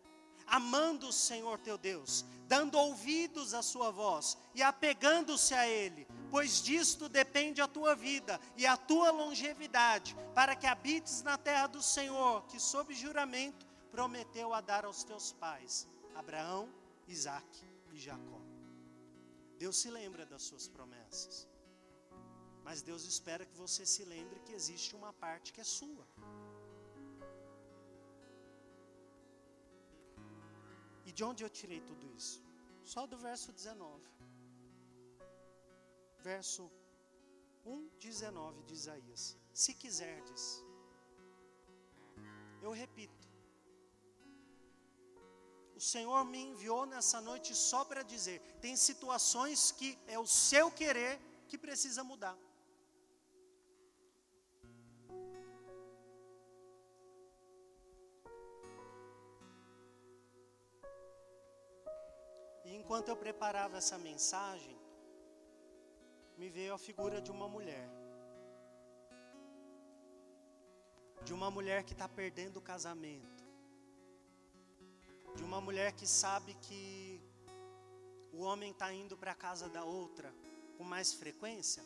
[0.47, 6.61] Amando o Senhor teu Deus, dando ouvidos à sua voz e apegando-se a Ele, pois
[6.61, 11.81] disto depende a tua vida e a tua longevidade, para que habites na terra do
[11.81, 15.87] Senhor, que sob juramento prometeu a dar aos teus pais.
[16.15, 16.69] Abraão,
[17.07, 17.47] Isaac
[17.91, 18.41] e Jacó.
[19.57, 21.47] Deus se lembra das suas promessas.
[22.63, 26.05] Mas Deus espera que você se lembre que existe uma parte que é sua.
[31.07, 32.37] E de onde eu tirei tudo isso?
[32.93, 34.03] Só do verso 19.
[36.29, 36.63] Verso
[37.65, 39.23] 1, 19 de Isaías.
[39.53, 40.43] Se quiserdes,
[42.61, 43.25] eu repito,
[45.79, 50.69] o Senhor me enviou nessa noite só para dizer: tem situações que é o seu
[50.81, 51.13] querer
[51.47, 52.37] que precisa mudar.
[62.80, 64.78] Enquanto eu preparava essa mensagem,
[66.38, 67.89] me veio a figura de uma mulher.
[71.23, 73.43] De uma mulher que está perdendo o casamento.
[75.36, 77.21] De uma mulher que sabe que
[78.32, 80.34] o homem está indo para a casa da outra
[80.78, 81.84] com mais frequência.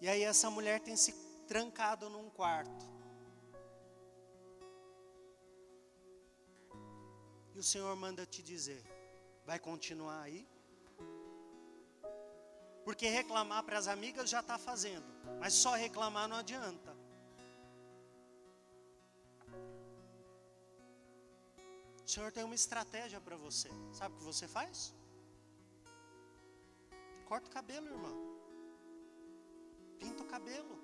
[0.00, 1.12] E aí essa mulher tem se
[1.46, 2.87] trancado num quarto.
[7.58, 8.80] O Senhor manda te dizer:
[9.44, 10.46] vai continuar aí?
[12.84, 15.04] Porque reclamar para as amigas já está fazendo,
[15.40, 16.96] mas só reclamar não adianta.
[22.04, 23.68] O Senhor tem uma estratégia para você.
[23.92, 24.94] Sabe o que você faz?
[27.26, 28.16] Corta o cabelo, irmão.
[29.98, 30.78] Pinta o cabelo.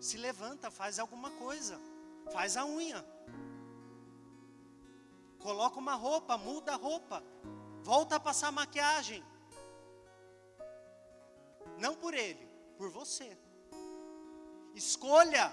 [0.00, 1.78] Se levanta, faz alguma coisa.
[2.32, 3.13] Faz a unha.
[5.44, 7.22] Coloca uma roupa, muda a roupa.
[7.82, 9.22] Volta a passar maquiagem.
[11.78, 12.46] Não por ele,
[12.78, 13.36] por você.
[14.74, 15.52] Escolha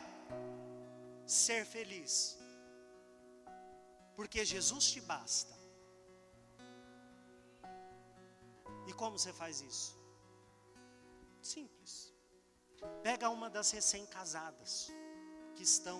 [1.25, 2.39] ser feliz.
[4.15, 5.53] Porque Jesus te basta.
[8.87, 9.99] E como você faz isso?
[11.41, 12.13] Simples.
[13.03, 14.89] Pega uma das recém-casadas
[15.55, 15.99] que estão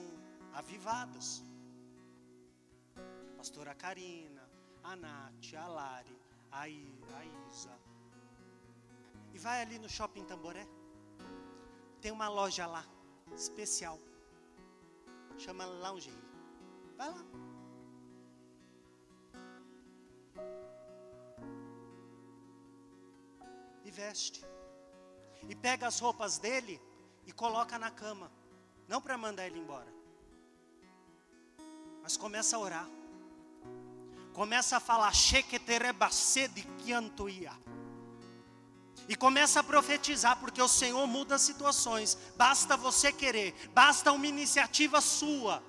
[0.54, 1.44] avivadas.
[3.42, 4.48] Pastora Karina,
[4.84, 6.16] a Nath, a Lari,
[6.52, 7.76] a, I, a Isa,
[9.34, 10.68] e vai ali no shopping Tamboré.
[12.00, 12.86] Tem uma loja lá,
[13.36, 13.98] especial.
[15.40, 16.24] Chama Lingerie.
[16.96, 17.26] Vai lá.
[23.84, 24.46] E veste.
[25.50, 26.80] E pega as roupas dele
[27.26, 28.32] e coloca na cama.
[28.88, 29.92] Não para mandar ele embora.
[32.04, 33.01] Mas começa a orar.
[34.34, 37.52] Começa a falar, Sheketerebase de Kiantuia.
[39.08, 42.18] E começa a profetizar, porque o Senhor muda as situações.
[42.38, 45.62] Basta você querer, basta uma iniciativa sua.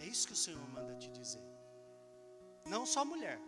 [0.00, 1.42] É isso que o Senhor manda te dizer.
[2.66, 3.40] Não só mulher.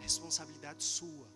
[0.00, 1.28] Responsabilidade sua.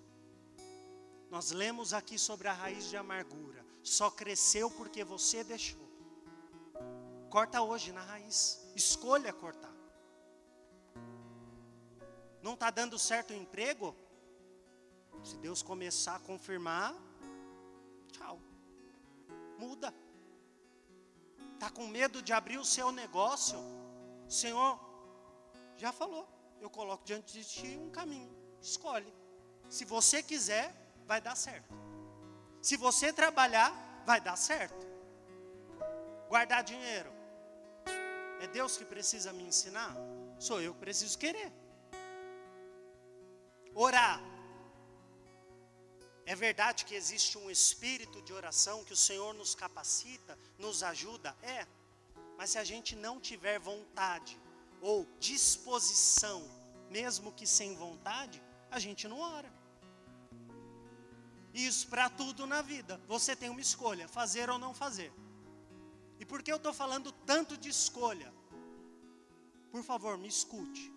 [1.30, 3.65] Nós lemos aqui sobre a raiz de amargura.
[3.86, 5.88] Só cresceu porque você deixou.
[7.30, 8.60] Corta hoje na raiz.
[8.74, 9.72] Escolha cortar.
[12.42, 13.94] Não está dando certo o emprego?
[15.22, 16.92] Se Deus começar a confirmar,
[18.10, 18.40] tchau.
[19.56, 19.94] Muda.
[21.54, 23.56] Está com medo de abrir o seu negócio?
[24.28, 24.80] Senhor
[25.76, 26.28] já falou.
[26.60, 28.36] Eu coloco diante de ti um caminho.
[28.60, 29.14] Escolhe.
[29.68, 30.74] Se você quiser,
[31.06, 31.85] vai dar certo.
[32.66, 33.70] Se você trabalhar,
[34.04, 34.84] vai dar certo.
[36.28, 37.12] Guardar dinheiro.
[38.40, 39.94] É Deus que precisa me ensinar?
[40.46, 41.52] Sou eu que preciso querer.
[43.72, 44.20] Orar.
[46.32, 51.36] É verdade que existe um espírito de oração que o Senhor nos capacita, nos ajuda?
[51.42, 51.64] É.
[52.36, 54.36] Mas se a gente não tiver vontade
[54.80, 56.40] ou disposição,
[56.90, 58.42] mesmo que sem vontade,
[58.72, 59.55] a gente não ora.
[61.56, 63.00] Isso para tudo na vida.
[63.08, 65.10] Você tem uma escolha: fazer ou não fazer.
[66.20, 68.30] E por que eu estou falando tanto de escolha?
[69.70, 70.92] Por favor, me escute.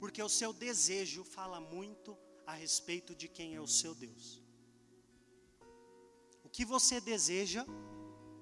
[0.00, 4.42] Porque o seu desejo fala muito a respeito de quem é o seu Deus.
[6.42, 7.66] O que você deseja,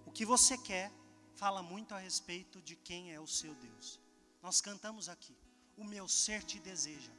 [0.07, 0.93] o que você quer,
[1.35, 3.99] fala muito a respeito de quem é o seu Deus.
[4.41, 5.37] Nós cantamos aqui:
[5.77, 7.13] O meu ser te deseja,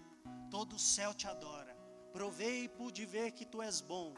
[0.50, 1.75] todo o céu te adora.
[2.18, 4.14] Provei e pude ver que tu és bom.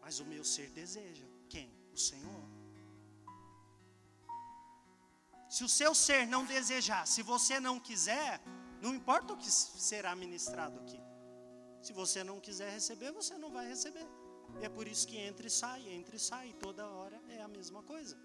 [0.00, 1.26] Mas o meu ser deseja.
[1.48, 1.68] Quem?
[1.94, 2.44] O Senhor.
[5.48, 8.40] Se o seu ser não desejar, se você não quiser,
[8.80, 11.00] não importa o que será ministrado aqui.
[11.80, 14.08] Se você não quiser receber, você não vai receber.
[14.60, 17.46] E é por isso que entra e sai, entra e sai, toda hora é a
[17.46, 18.18] mesma coisa.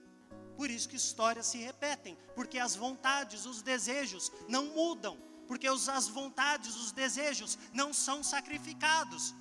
[0.55, 6.07] Por isso que histórias se repetem, porque as vontades, os desejos não mudam, porque as
[6.07, 9.33] vontades, os desejos não são sacrificados.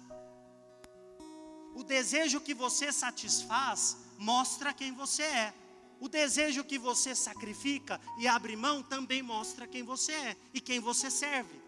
[1.75, 5.55] O desejo que você satisfaz mostra quem você é.
[6.01, 10.79] O desejo que você sacrifica e abre mão também mostra quem você é e quem
[10.79, 11.61] você serve.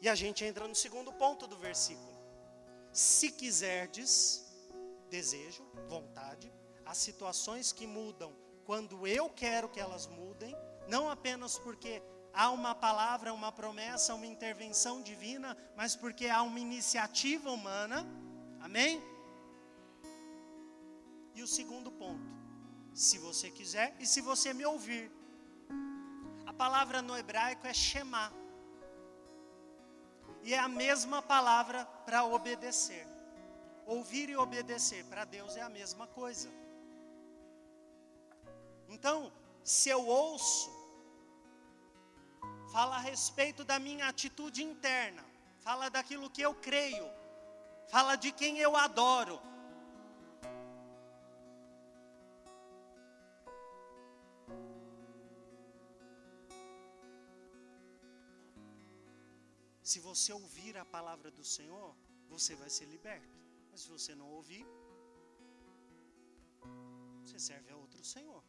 [0.00, 2.14] E a gente entra no segundo ponto do versículo.
[2.92, 4.44] Se quiserdes,
[5.10, 6.52] desejo, vontade,
[6.84, 8.32] as situações que mudam
[8.64, 10.54] quando eu quero que elas mudem,
[10.88, 16.60] não apenas porque há uma palavra, uma promessa, uma intervenção divina, mas porque há uma
[16.60, 18.06] iniciativa humana.
[18.60, 19.02] Amém?
[21.34, 22.28] E o segundo ponto,
[22.94, 25.10] se você quiser e se você me ouvir.
[26.46, 28.32] A palavra no hebraico é Shema.
[30.42, 33.06] E é a mesma palavra para obedecer.
[33.86, 36.48] Ouvir e obedecer para Deus é a mesma coisa.
[38.88, 39.32] Então,
[39.62, 40.75] se eu ouço,
[42.76, 45.24] fala a respeito da minha atitude interna,
[45.66, 47.06] fala daquilo que eu creio,
[47.88, 49.36] fala de quem eu adoro.
[59.82, 61.96] Se você ouvir a palavra do Senhor,
[62.28, 63.40] você vai ser liberto.
[63.70, 64.66] Mas se você não ouvir,
[67.24, 68.44] você serve a outro Senhor.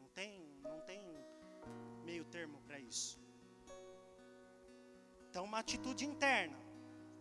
[0.00, 1.02] Não tem, não tem
[2.02, 3.27] meio termo para isso.
[5.30, 6.56] Então, uma atitude interna,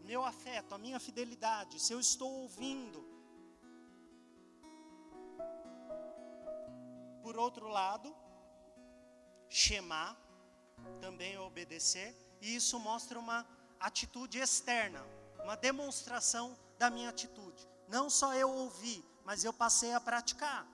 [0.03, 3.05] meu afeto, a minha fidelidade, se eu estou ouvindo.
[7.21, 8.15] Por outro lado,
[9.49, 10.17] chamar,
[11.01, 13.45] também obedecer, e isso mostra uma
[13.79, 15.05] atitude externa,
[15.43, 17.67] uma demonstração da minha atitude.
[17.89, 20.65] Não só eu ouvi, mas eu passei a praticar.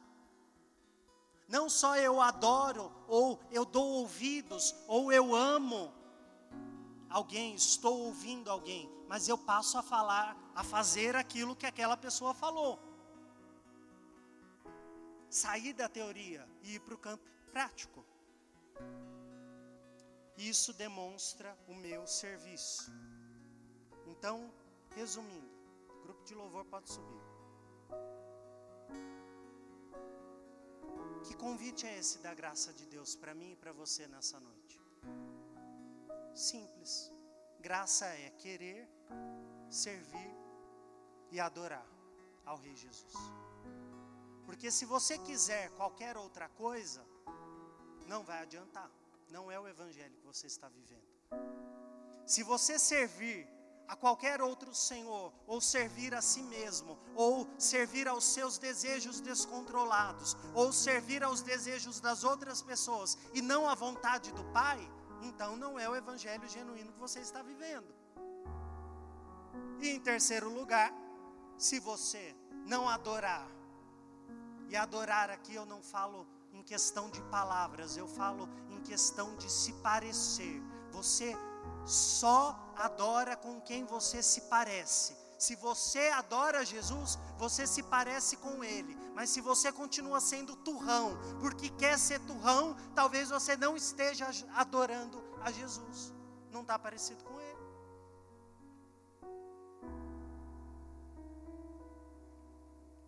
[1.48, 6.03] Não só eu adoro, ou eu dou ouvidos, ou eu amo
[7.14, 12.34] alguém, estou ouvindo alguém, mas eu passo a falar, a fazer aquilo que aquela pessoa
[12.34, 12.80] falou.
[15.30, 18.04] Sair da teoria e ir para o campo prático.
[20.36, 22.92] Isso demonstra o meu serviço.
[24.08, 24.52] Então,
[24.96, 25.54] resumindo,
[25.96, 27.22] o grupo de louvor pode subir.
[31.26, 34.83] Que convite é esse da graça de Deus para mim e para você nessa noite?
[36.34, 37.12] Simples.
[37.60, 38.90] Graça é querer,
[39.70, 40.36] servir
[41.32, 41.88] e adorar
[42.46, 43.14] ao Rei Jesus.
[44.46, 47.06] Porque se você quiser qualquer outra coisa,
[48.08, 48.92] não vai adiantar
[49.34, 51.02] não é o evangelho que você está vivendo.
[52.24, 53.50] Se você servir
[53.88, 60.38] a qualquer outro senhor, ou servir a si mesmo, ou servir aos seus desejos descontrolados,
[60.54, 64.80] ou servir aos desejos das outras pessoas e não à vontade do Pai,
[65.24, 67.94] então não é o evangelho genuíno que você está vivendo.
[69.80, 70.94] E em terceiro lugar,
[71.58, 73.48] se você não adorar,
[74.70, 79.52] e adorar aqui eu não falo em questão de palavras, eu falo em questão de
[79.52, 80.62] se parecer.
[80.92, 81.36] Você
[81.86, 85.23] só adora com quem você se parece.
[85.38, 88.96] Se você adora Jesus, você se parece com Ele.
[89.14, 95.22] Mas se você continua sendo turrão, porque quer ser turrão, talvez você não esteja adorando
[95.42, 96.14] a Jesus.
[96.52, 97.54] Não está parecido com Ele.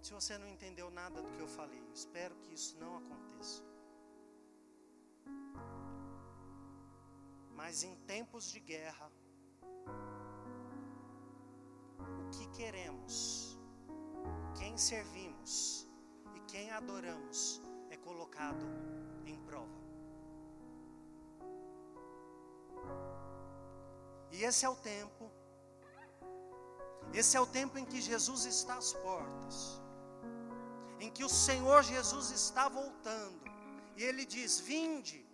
[0.01, 3.63] Se você não entendeu nada do que eu falei, espero que isso não aconteça.
[7.55, 9.11] Mas em tempos de guerra,
[12.35, 13.57] que queremos,
[14.57, 15.87] quem servimos
[16.35, 18.65] e quem adoramos é colocado
[19.25, 19.81] em prova.
[24.31, 25.31] E esse é o tempo,
[27.13, 29.85] esse é o tempo em que Jesus está às portas
[30.99, 33.41] em que o Senhor Jesus está voltando,
[33.95, 35.25] e ele diz: Vinde,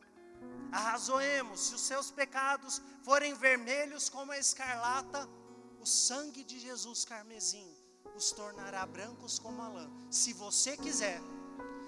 [0.72, 5.28] arrazoemos, se os seus pecados forem vermelhos como a escarlata,
[5.82, 7.68] o sangue de Jesus carmesim
[8.16, 9.90] os tornará brancos como a lã.
[10.12, 11.20] Se você quiser,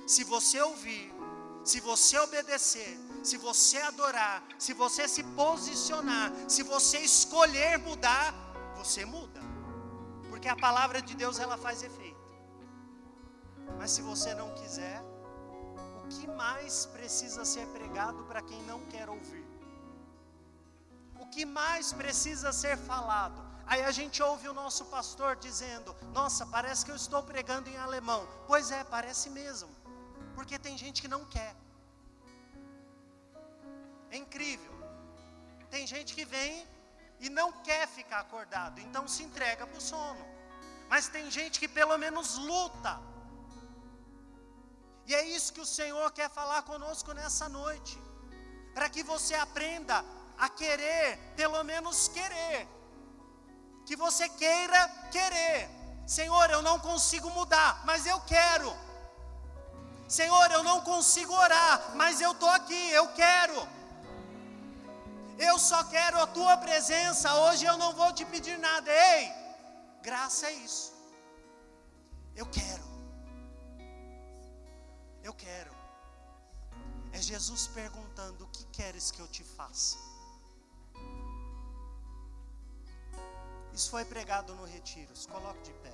[0.07, 1.13] se você ouvir,
[1.63, 8.33] se você obedecer, se você adorar, se você se posicionar, se você escolher mudar,
[8.75, 9.39] você muda.
[10.29, 12.23] Porque a palavra de Deus ela faz efeito.
[13.77, 15.01] Mas se você não quiser,
[16.03, 19.45] o que mais precisa ser pregado para quem não quer ouvir?
[21.19, 23.52] O que mais precisa ser falado?
[23.65, 27.77] Aí a gente ouve o nosso pastor dizendo: Nossa, parece que eu estou pregando em
[27.77, 28.27] alemão.
[28.47, 29.69] Pois é, parece mesmo.
[30.35, 31.55] Porque tem gente que não quer.
[34.11, 34.73] É incrível.
[35.69, 36.67] Tem gente que vem
[37.19, 40.25] e não quer ficar acordado, então se entrega para o sono.
[40.89, 43.01] Mas tem gente que pelo menos luta
[45.05, 48.01] e é isso que o Senhor quer falar conosco nessa noite.
[48.73, 50.03] Para que você aprenda
[50.37, 52.67] a querer, pelo menos querer.
[53.85, 55.69] Que você queira querer.
[56.05, 58.73] Senhor, eu não consigo mudar, mas eu quero.
[60.07, 63.67] Senhor, eu não consigo orar, mas eu estou aqui, eu quero.
[65.37, 67.33] Eu só quero a tua presença.
[67.35, 68.91] Hoje eu não vou te pedir nada.
[68.91, 69.31] Ei,
[70.01, 70.93] graça é isso.
[72.35, 72.83] Eu quero.
[75.23, 75.73] Eu quero.
[77.11, 79.97] É Jesus perguntando: O que queres que eu te faça?
[83.73, 85.15] Isso foi pregado no retiro.
[85.15, 85.93] Se coloque de pé.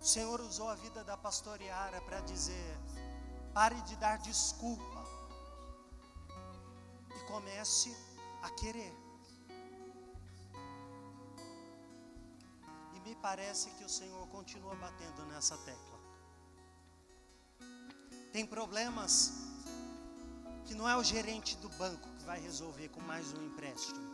[0.00, 2.78] O Senhor usou a vida da pastoreara para dizer:
[3.54, 5.04] pare de dar desculpa
[7.16, 7.96] e comece
[8.42, 8.94] a querer.
[12.94, 15.98] E me parece que o Senhor continua batendo nessa tecla.
[18.32, 19.32] Tem problemas
[20.66, 24.13] que não é o gerente do banco que vai resolver com mais um empréstimo.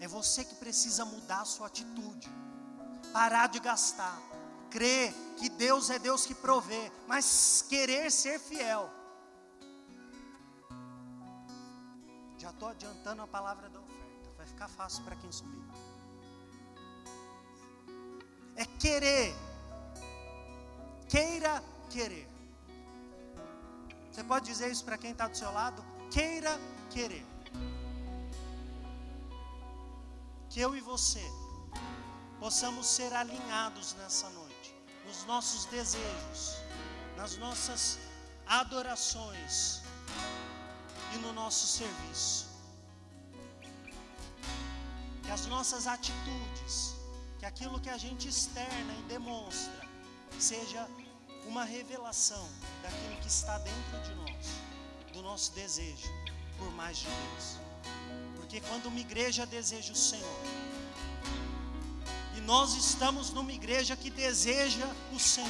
[0.00, 2.28] É você que precisa mudar a sua atitude,
[3.12, 4.30] parar de gastar
[4.70, 8.90] crer que Deus é Deus que provê, mas querer ser fiel.
[12.38, 15.62] Já estou adiantando a palavra da oferta, vai ficar fácil para quem subir.
[18.56, 19.34] É querer,
[21.08, 22.28] queira querer.
[24.10, 25.84] Você pode dizer isso para quem está do seu lado?
[26.10, 26.58] Queira
[26.90, 27.26] querer.
[30.50, 31.24] Que eu e você
[32.38, 34.74] possamos ser alinhados nessa noite
[35.06, 36.56] nos nossos desejos,
[37.16, 37.98] nas nossas
[38.46, 39.82] adorações
[41.14, 42.48] e no nosso serviço.
[45.22, 46.94] Que as nossas atitudes,
[47.38, 49.88] que aquilo que a gente externa e demonstra,
[50.38, 50.88] seja
[51.46, 52.48] uma revelação
[52.82, 54.46] daquilo que está dentro de nós,
[55.12, 56.08] do nosso desejo
[56.58, 57.69] por mais de Deus.
[58.50, 60.40] Porque quando uma igreja deseja o Senhor,
[62.44, 65.48] nós estamos numa igreja que deseja o Senhor.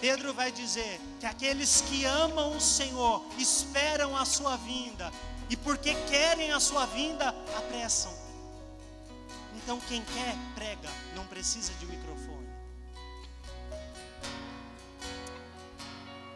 [0.00, 5.12] Pedro vai dizer que aqueles que amam o Senhor esperam a sua vinda,
[5.50, 8.14] e porque querem a sua vinda, apressam.
[9.56, 12.48] Então, quem quer, prega, não precisa de microfone.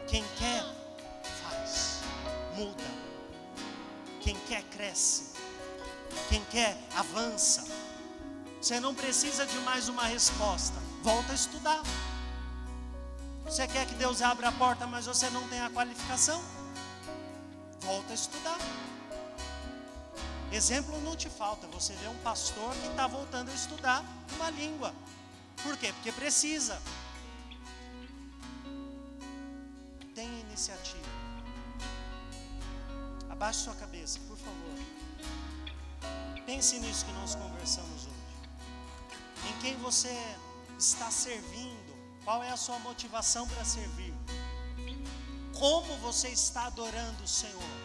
[0.07, 0.63] Quem quer,
[1.41, 2.01] faz,
[2.55, 2.98] muda.
[4.49, 5.25] Quer, cresce.
[6.27, 7.67] Quem quer, avança.
[8.59, 10.73] Você não precisa de mais uma resposta.
[11.03, 11.83] Volta a estudar.
[13.45, 16.41] Você quer que Deus abra a porta, mas você não tem a qualificação?
[17.81, 18.57] Volta a estudar.
[20.51, 21.67] Exemplo não te falta.
[21.67, 24.03] Você vê um pastor que está voltando a estudar
[24.35, 24.95] uma língua.
[25.61, 25.93] Por quê?
[25.93, 26.81] Porque precisa.
[30.15, 31.18] Tenha iniciativa.
[33.39, 34.77] Abaixe sua cabeça, por favor.
[36.45, 39.49] Pense nisso que nós conversamos hoje.
[39.49, 40.13] Em quem você
[40.77, 44.13] está servindo, qual é a sua motivação para servir,
[45.57, 47.77] como você está adorando o Senhor,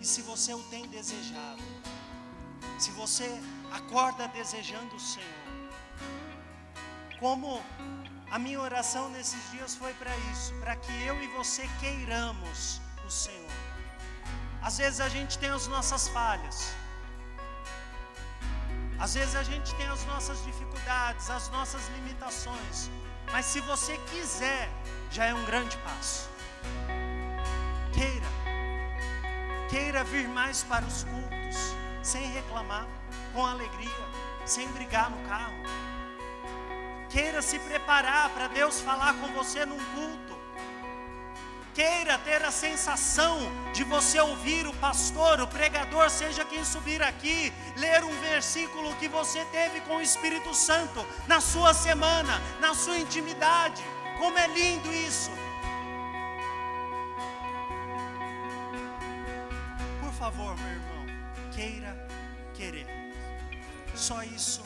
[0.00, 1.62] e se você o tem desejado,
[2.78, 3.28] se você
[3.70, 5.44] acorda desejando o Senhor,
[7.20, 7.62] como
[8.30, 13.10] a minha oração nesses dias foi para isso, para que eu e você queiramos o
[13.10, 13.50] Senhor.
[14.62, 16.74] Às vezes a gente tem as nossas falhas,
[18.98, 22.88] às vezes a gente tem as nossas dificuldades, as nossas limitações,
[23.32, 24.70] mas se você quiser,
[25.10, 26.28] já é um grande passo.
[27.92, 28.26] Queira,
[29.68, 32.86] queira vir mais para os cultos, sem reclamar,
[33.32, 34.06] com alegria,
[34.46, 35.62] sem brigar no carro.
[37.10, 40.31] Queira se preparar para Deus falar com você num culto
[41.74, 43.38] queira ter a sensação
[43.72, 49.08] de você ouvir o pastor, o pregador, seja quem subir aqui, ler um versículo que
[49.08, 53.82] você teve com o Espírito Santo na sua semana, na sua intimidade.
[54.18, 55.30] Como é lindo isso!
[60.00, 61.06] Por favor, meu irmão,
[61.52, 62.08] queira
[62.54, 62.86] querer.
[63.94, 64.62] Só isso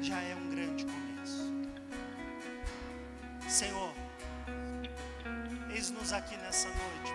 [0.00, 1.52] já é um grande começo.
[3.48, 3.92] Senhor,
[5.74, 7.12] Eis-nos aqui nessa noite.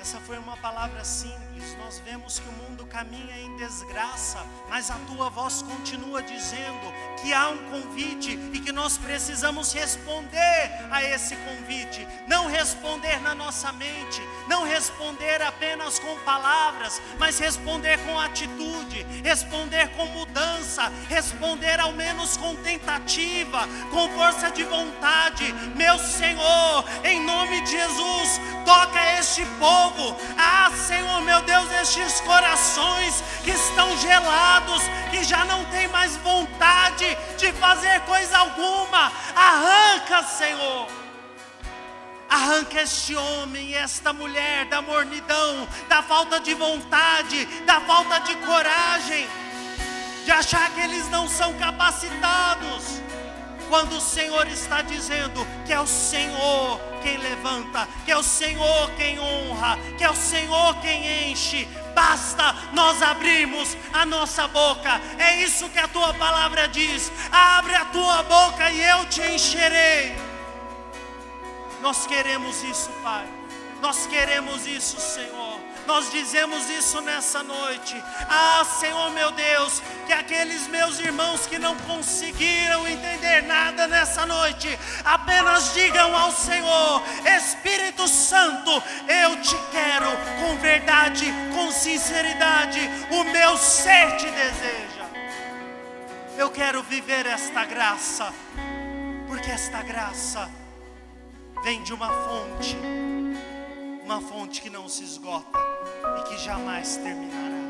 [0.00, 1.53] Essa foi uma palavra simples.
[1.94, 6.92] Nós vemos que o mundo caminha em desgraça, mas a tua voz continua dizendo
[7.22, 12.04] que há um convite e que nós precisamos responder a esse convite.
[12.26, 19.88] Não responder na nossa mente, não responder apenas com palavras, mas responder com atitude, responder
[19.90, 25.52] com mudança, responder ao menos com tentativa, com força de vontade.
[25.76, 30.16] Meu Senhor, em nome de Jesus, toca este povo.
[30.36, 37.16] Ah, Senhor, meu Deus, estes corações que estão gelados, que já não tem mais vontade
[37.38, 39.12] de fazer coisa alguma.
[39.34, 41.04] Arranca, Senhor
[42.34, 49.28] Arranca este homem esta mulher da mornidão, da falta de vontade, da falta de coragem,
[50.24, 53.00] de achar que eles não são capacitados.
[53.74, 58.88] Quando o Senhor está dizendo que é o Senhor quem levanta, que é o Senhor
[58.92, 65.00] quem honra, que é o Senhor quem enche, basta nós abrirmos a nossa boca.
[65.18, 67.10] É isso que a tua palavra diz.
[67.32, 70.14] Abre a tua boca e eu te encherei.
[71.82, 73.26] Nós queremos isso, Pai.
[73.82, 75.53] Nós queremos isso, Senhor.
[75.86, 78.02] Nós dizemos isso nessa noite.
[78.28, 84.78] Ah, Senhor meu Deus, que aqueles meus irmãos que não conseguiram entender nada nessa noite,
[85.04, 87.02] apenas digam ao Senhor:
[87.36, 90.10] Espírito Santo, eu te quero
[90.40, 92.80] com verdade, com sinceridade.
[93.10, 95.04] O meu ser te deseja.
[96.36, 98.32] Eu quero viver esta graça,
[99.28, 100.50] porque esta graça
[101.62, 102.76] vem de uma fonte,
[104.04, 105.58] uma fonte que não se esgota
[106.20, 107.64] e que jamais terminará.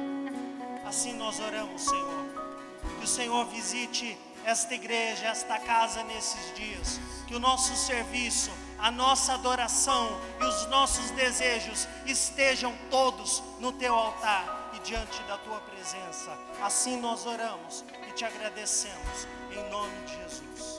[0.84, 2.24] Assim nós oramos, Senhor.
[2.98, 7.00] Que o Senhor visite esta igreja, esta casa nesses dias.
[7.26, 13.94] Que o nosso serviço, a nossa adoração e os nossos desejos estejam todos no teu
[13.94, 16.36] altar e diante da tua presença.
[16.60, 19.26] Assim nós oramos e te agradecemos.
[19.52, 20.73] Em nome de Jesus.